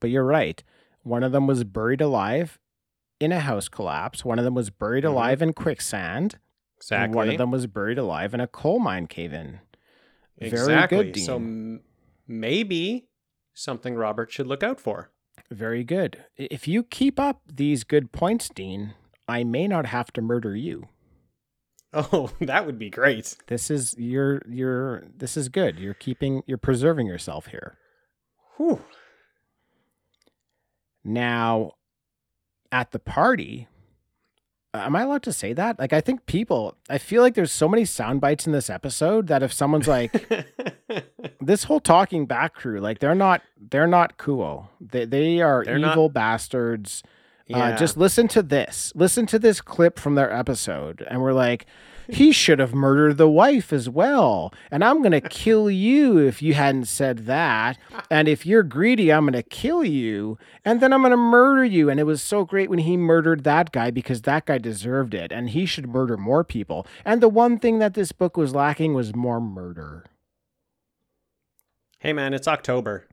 [0.00, 0.62] but you're right.
[1.02, 2.58] One of them was buried alive
[3.20, 4.24] in a house collapse.
[4.24, 5.08] One of them was buried Mhm.
[5.10, 6.38] alive in quicksand.
[6.82, 7.04] Exactly.
[7.04, 9.60] And one of them was buried alive in a coal mine cave in.
[10.38, 11.12] Very exactly.
[11.12, 11.46] good, So Dean.
[11.76, 11.80] m-
[12.26, 13.08] maybe
[13.54, 15.10] something Robert should look out for.
[15.50, 16.24] Very good.
[16.36, 18.94] If you keep up these good points, Dean,
[19.28, 20.88] I may not have to murder you.
[21.94, 23.36] Oh, that would be great.
[23.48, 25.78] This is you're you're this is good.
[25.78, 27.76] You're keeping you're preserving yourself here.
[28.56, 28.80] Whew.
[31.04, 31.72] Now,
[32.70, 33.68] at the party,
[34.74, 35.78] am I allowed to say that?
[35.78, 39.26] Like, I think people, I feel like there's so many sound bites in this episode
[39.28, 40.28] that if someone's like,
[41.40, 44.70] this whole talking back crew, like they're not, they're not cool.
[44.80, 47.02] They, they are They're not- evil bastards.
[47.46, 47.58] yeah.
[47.58, 48.92] Uh, just listen to this.
[48.94, 51.66] Listen to this clip from their episode, and we're like,
[52.12, 54.52] he should have murdered the wife as well.
[54.70, 57.78] And I'm gonna kill you if you hadn't said that.
[58.10, 61.88] And if you're greedy, I'm gonna kill you, and then I'm gonna murder you.
[61.88, 65.32] And it was so great when he murdered that guy because that guy deserved it,
[65.32, 66.86] and he should murder more people.
[67.04, 70.04] And the one thing that this book was lacking was more murder.
[72.00, 73.06] hey man, it's October.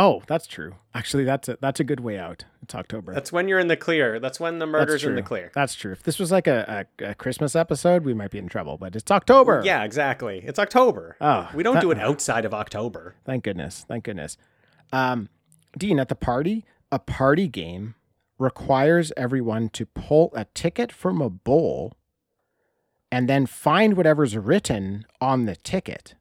[0.00, 0.76] Oh, that's true.
[0.94, 2.44] Actually, that's a that's a good way out.
[2.62, 3.12] It's October.
[3.12, 4.20] That's when you're in the clear.
[4.20, 5.50] That's when the murder's in the clear.
[5.56, 5.90] That's true.
[5.90, 8.94] If this was like a, a, a Christmas episode, we might be in trouble, but
[8.94, 9.60] it's October.
[9.64, 10.40] Yeah, exactly.
[10.46, 11.16] It's October.
[11.20, 13.16] Oh, we don't that- do it outside of October.
[13.24, 13.84] Thank goodness.
[13.88, 14.36] Thank goodness.
[14.92, 15.30] Um,
[15.76, 17.96] Dean, at the party, a party game
[18.38, 21.96] requires everyone to pull a ticket from a bowl
[23.10, 26.14] and then find whatever's written on the ticket.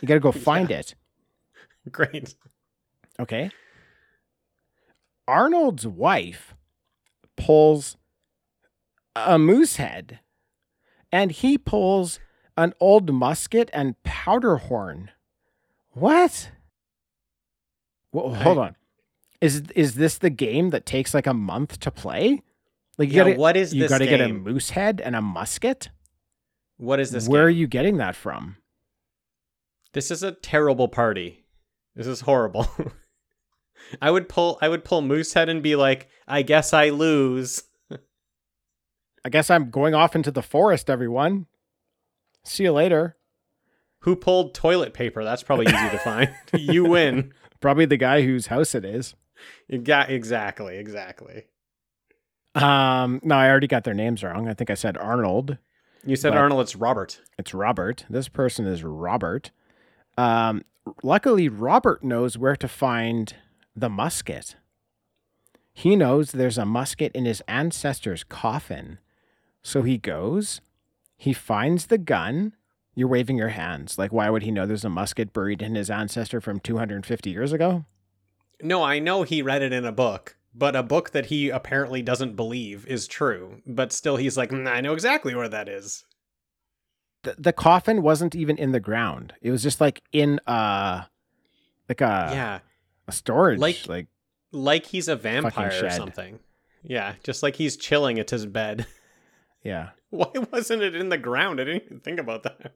[0.00, 0.94] You got to go find it.
[1.90, 2.36] Great.
[3.20, 3.50] Okay.
[5.28, 6.54] Arnold's wife
[7.36, 7.96] pulls
[9.14, 10.20] a moose head
[11.10, 12.20] and he pulls
[12.56, 15.10] an old musket and powder horn.
[15.90, 16.50] What?
[18.12, 18.76] Well, hold I- on.
[19.42, 22.42] Is is this the game that takes like a month to play?
[22.96, 25.20] Like you Yeah, gotta, what is you this gotta get a moose head and a
[25.20, 25.90] musket?
[26.78, 27.28] What is this?
[27.28, 28.56] Where are you getting that from?
[29.92, 31.44] This is a terrible party.
[31.94, 32.66] This is horrible.
[34.00, 37.62] I would pull I would pull Moosehead and be like, I guess I lose.
[39.24, 41.46] I guess I'm going off into the forest, everyone.
[42.44, 43.16] See you later.
[44.00, 45.24] Who pulled toilet paper?
[45.24, 46.32] That's probably easy to find.
[46.54, 47.32] you win.
[47.60, 49.14] Probably the guy whose house it is.
[49.68, 51.44] You got exactly, exactly.
[52.54, 54.48] Um, no, I already got their names wrong.
[54.48, 55.58] I think I said Arnold.
[56.04, 57.20] You said Arnold, it's Robert.
[57.36, 58.04] It's Robert.
[58.08, 59.50] This person is Robert.
[60.16, 60.64] Um,
[61.02, 63.34] luckily, Robert knows where to find
[63.76, 64.56] the musket.
[65.72, 68.98] He knows there's a musket in his ancestor's coffin.
[69.62, 70.62] So he goes,
[71.16, 72.54] he finds the gun.
[72.94, 73.98] You're waving your hands.
[73.98, 77.52] Like, why would he know there's a musket buried in his ancestor from 250 years
[77.52, 77.84] ago?
[78.62, 82.00] No, I know he read it in a book, but a book that he apparently
[82.00, 83.60] doesn't believe is true.
[83.66, 86.06] But still, he's like, "Mm, I know exactly where that is.
[87.24, 89.34] The, the coffin wasn't even in the ground.
[89.42, 91.02] It was just like in uh
[91.88, 92.58] like a, yeah,
[93.08, 93.58] a storage.
[93.58, 94.06] Like- like
[94.52, 96.38] like he's a vampire or something.
[96.82, 98.86] Yeah, just like he's chilling at his bed.
[99.62, 99.90] yeah.
[100.10, 101.60] Why wasn't it in the ground?
[101.60, 102.72] I didn't even think about that.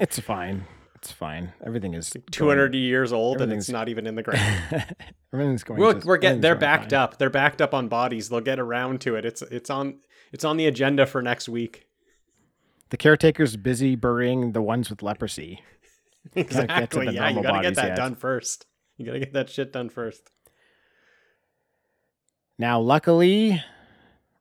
[0.00, 0.66] It's fine.
[0.96, 1.52] It's fine.
[1.64, 4.94] Everything is Two hundred years old and it's not even in the ground.
[5.32, 5.80] everything's going.
[5.94, 7.00] Just- we're getting they're backed fine.
[7.00, 7.18] up.
[7.18, 8.28] They're backed up on bodies.
[8.28, 9.24] They'll get around to it.
[9.24, 10.00] It's it's on
[10.32, 11.86] it's on the agenda for next week.
[12.90, 15.62] The caretaker's busy burying the ones with leprosy.
[16.34, 17.08] to Exactly.
[17.10, 17.96] Yeah, you gotta get that yet.
[17.96, 18.66] done first.
[18.96, 20.30] You gotta get that shit done first.
[22.58, 23.62] Now, luckily,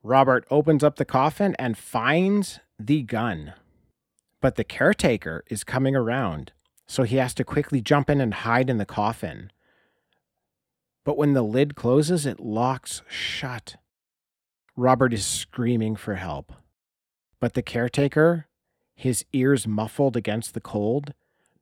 [0.03, 3.53] Robert opens up the coffin and finds the gun.
[4.41, 6.51] But the caretaker is coming around,
[6.87, 9.51] so he has to quickly jump in and hide in the coffin.
[11.03, 13.77] But when the lid closes, it locks shut.
[14.75, 16.53] Robert is screaming for help.
[17.39, 18.47] But the caretaker,
[18.93, 21.13] his ears muffled against the cold,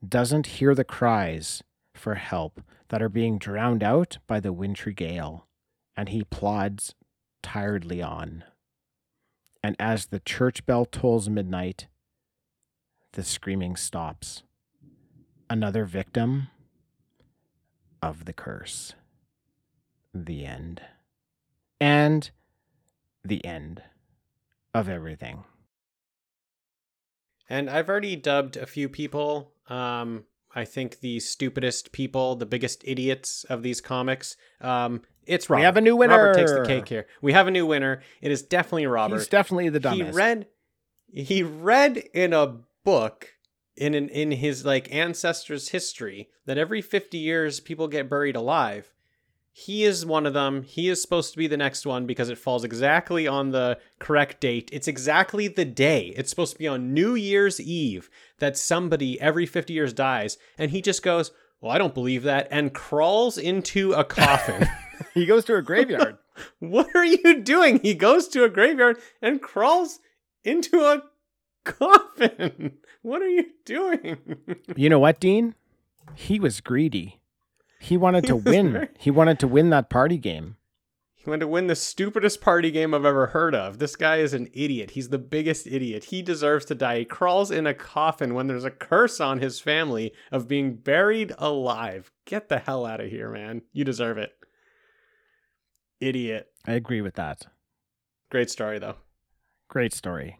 [0.05, 1.63] doesn't hear the cries
[1.93, 5.47] for help that are being drowned out by the wintry gale
[5.95, 6.95] and he plods
[7.41, 8.43] tiredly on.
[9.63, 11.87] And as the church bell tolls midnight,
[13.13, 14.43] the screaming stops,
[15.49, 16.47] another victim
[18.01, 18.93] of the curse.
[20.13, 20.81] The end.
[21.81, 22.31] And
[23.23, 23.83] the end
[24.73, 25.43] of everything.
[27.49, 29.51] And I've already dubbed a few people.
[29.67, 34.35] Um, I think the stupidest people, the biggest idiots of these comics.
[34.61, 35.59] Um, it's Robert.
[35.59, 36.17] We have a new winner.
[36.17, 37.05] Robert takes the cake here.
[37.21, 38.01] We have a new winner.
[38.21, 39.17] It is definitely Robert.
[39.17, 40.09] He's definitely the dumbest.
[40.09, 40.47] He read,
[41.13, 43.29] he read in a book
[43.75, 48.91] in an, in his like ancestors' history that every fifty years people get buried alive.
[49.59, 50.63] He is one of them.
[50.63, 54.39] He is supposed to be the next one because it falls exactly on the correct
[54.39, 54.69] date.
[54.71, 56.13] It's exactly the day.
[56.15, 60.37] It's supposed to be on New Year's Eve that somebody every 50 years dies.
[60.57, 64.65] And he just goes, Well, I don't believe that, and crawls into a coffin.
[65.13, 66.17] he goes to a graveyard.
[66.59, 67.79] what are you doing?
[67.79, 69.99] He goes to a graveyard and crawls
[70.45, 71.03] into a
[71.65, 72.77] coffin.
[73.01, 74.17] What are you doing?
[74.75, 75.55] you know what, Dean?
[76.15, 77.18] He was greedy.
[77.79, 78.89] He wanted to win.
[78.97, 80.57] He wanted to win that party game.
[81.15, 83.79] He wanted to win the stupidest party game I've ever heard of.
[83.79, 84.91] This guy is an idiot.
[84.91, 86.05] He's the biggest idiot.
[86.05, 86.99] He deserves to die.
[86.99, 91.33] He crawls in a coffin when there's a curse on his family of being buried
[91.37, 92.09] alive.
[92.25, 93.63] Get the hell out of here, man.
[93.73, 94.31] You deserve it.
[95.99, 96.47] Idiot.
[96.65, 97.47] I agree with that.
[98.31, 98.95] Great story, though.
[99.67, 100.39] Great story.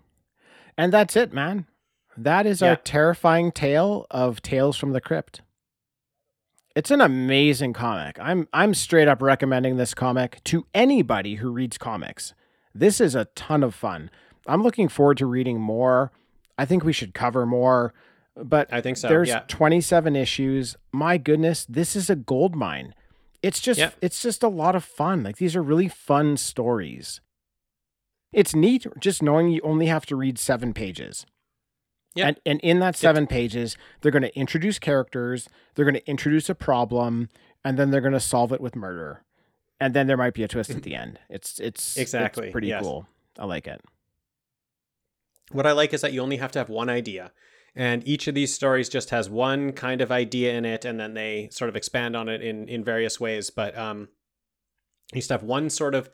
[0.78, 1.68] And that's it, man.
[2.16, 2.70] That is yeah.
[2.70, 5.42] our terrifying tale of Tales from the Crypt.
[6.80, 8.18] It's an amazing comic.
[8.22, 12.34] I'm I'm straight up recommending this comic to anybody who reads comics.
[12.74, 14.10] This is a ton of fun.
[14.48, 16.14] I'm looking forward to reading more.
[16.58, 17.94] I think we should cover more,
[18.34, 19.10] but I think so.
[19.10, 19.42] There's yeah.
[19.50, 20.78] 27 issues.
[20.94, 22.96] My goodness, this is a gold mine.
[23.44, 23.92] It's just yeah.
[24.02, 25.22] it's just a lot of fun.
[25.22, 27.20] Like these are really fun stories.
[28.32, 31.26] It's neat just knowing you only have to read 7 pages.
[32.16, 32.28] Yeah.
[32.28, 33.30] And, and in that seven yep.
[33.30, 37.30] pages, they're going to introduce characters, they're going to introduce a problem,
[37.64, 39.24] and then they're going to solve it with murder.
[39.80, 41.20] And then there might be a twist at the end.
[41.30, 42.82] It's it's exactly it's pretty yes.
[42.84, 43.08] cool.
[43.38, 43.82] I like it.
[45.52, 47.32] What I like is that you only have to have one idea.
[47.76, 51.14] And each of these stories just has one kind of idea in it, and then
[51.14, 53.50] they sort of expand on it in, in various ways.
[53.52, 54.10] But um,
[55.14, 56.10] you used to have one sort of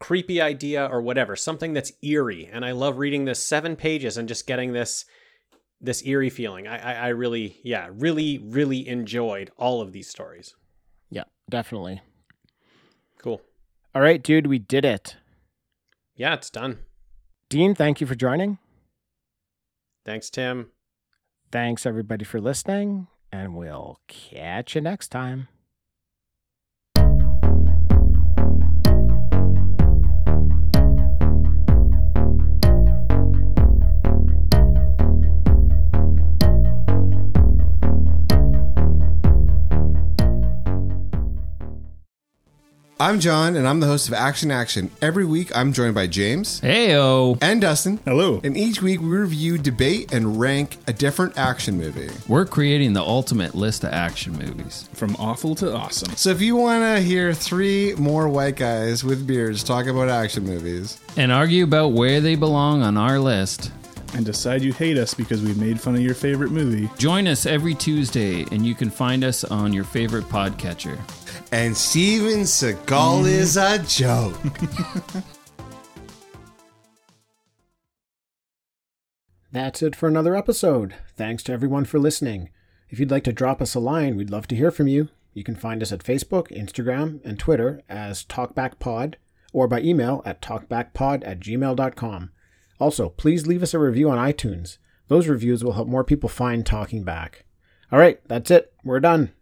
[0.00, 2.48] creepy idea or whatever, something that's eerie.
[2.50, 5.04] And I love reading this seven pages and just getting this
[5.80, 6.66] this eerie feeling.
[6.66, 10.54] I, I, I really, yeah, really, really enjoyed all of these stories.
[11.10, 12.02] Yeah, definitely.
[13.22, 13.40] Cool.
[13.94, 15.16] All right, dude, we did it.
[16.16, 16.78] Yeah, it's done.
[17.48, 18.58] Dean, thank you for joining.
[20.04, 20.70] Thanks, Tim.
[21.50, 25.48] Thanks, everybody, for listening, and we'll catch you next time.
[43.00, 44.90] I'm John, and I'm the host of Action Action.
[45.00, 46.60] Every week, I'm joined by James.
[46.62, 47.38] Heyo.
[47.40, 48.00] And Dustin.
[48.04, 48.40] Hello.
[48.42, 52.10] And each week, we review, debate, and rank a different action movie.
[52.26, 54.88] We're creating the ultimate list of action movies.
[54.94, 56.16] From awful to awesome.
[56.16, 60.42] So if you want to hear three more white guys with beards talk about action
[60.44, 63.70] movies and argue about where they belong on our list,
[64.14, 66.90] and decide you hate us because we've made fun of your favorite movie.
[66.98, 70.98] Join us every Tuesday, and you can find us on your favorite podcatcher
[71.52, 74.36] and Steven Seagal is a joke.
[79.50, 80.94] That's it for another episode.
[81.16, 82.50] Thanks to everyone for listening.
[82.90, 85.08] If you'd like to drop us a line, we'd love to hear from you.
[85.32, 89.14] You can find us at Facebook, Instagram, and Twitter as TalkbackPod
[89.52, 92.30] or by email at talkbackpod at gmail.com.
[92.78, 94.78] Also, please leave us a review on iTunes.
[95.08, 97.44] Those reviews will help more people find Talking Back.
[97.90, 98.72] All right, that's it.
[98.84, 99.32] We're done.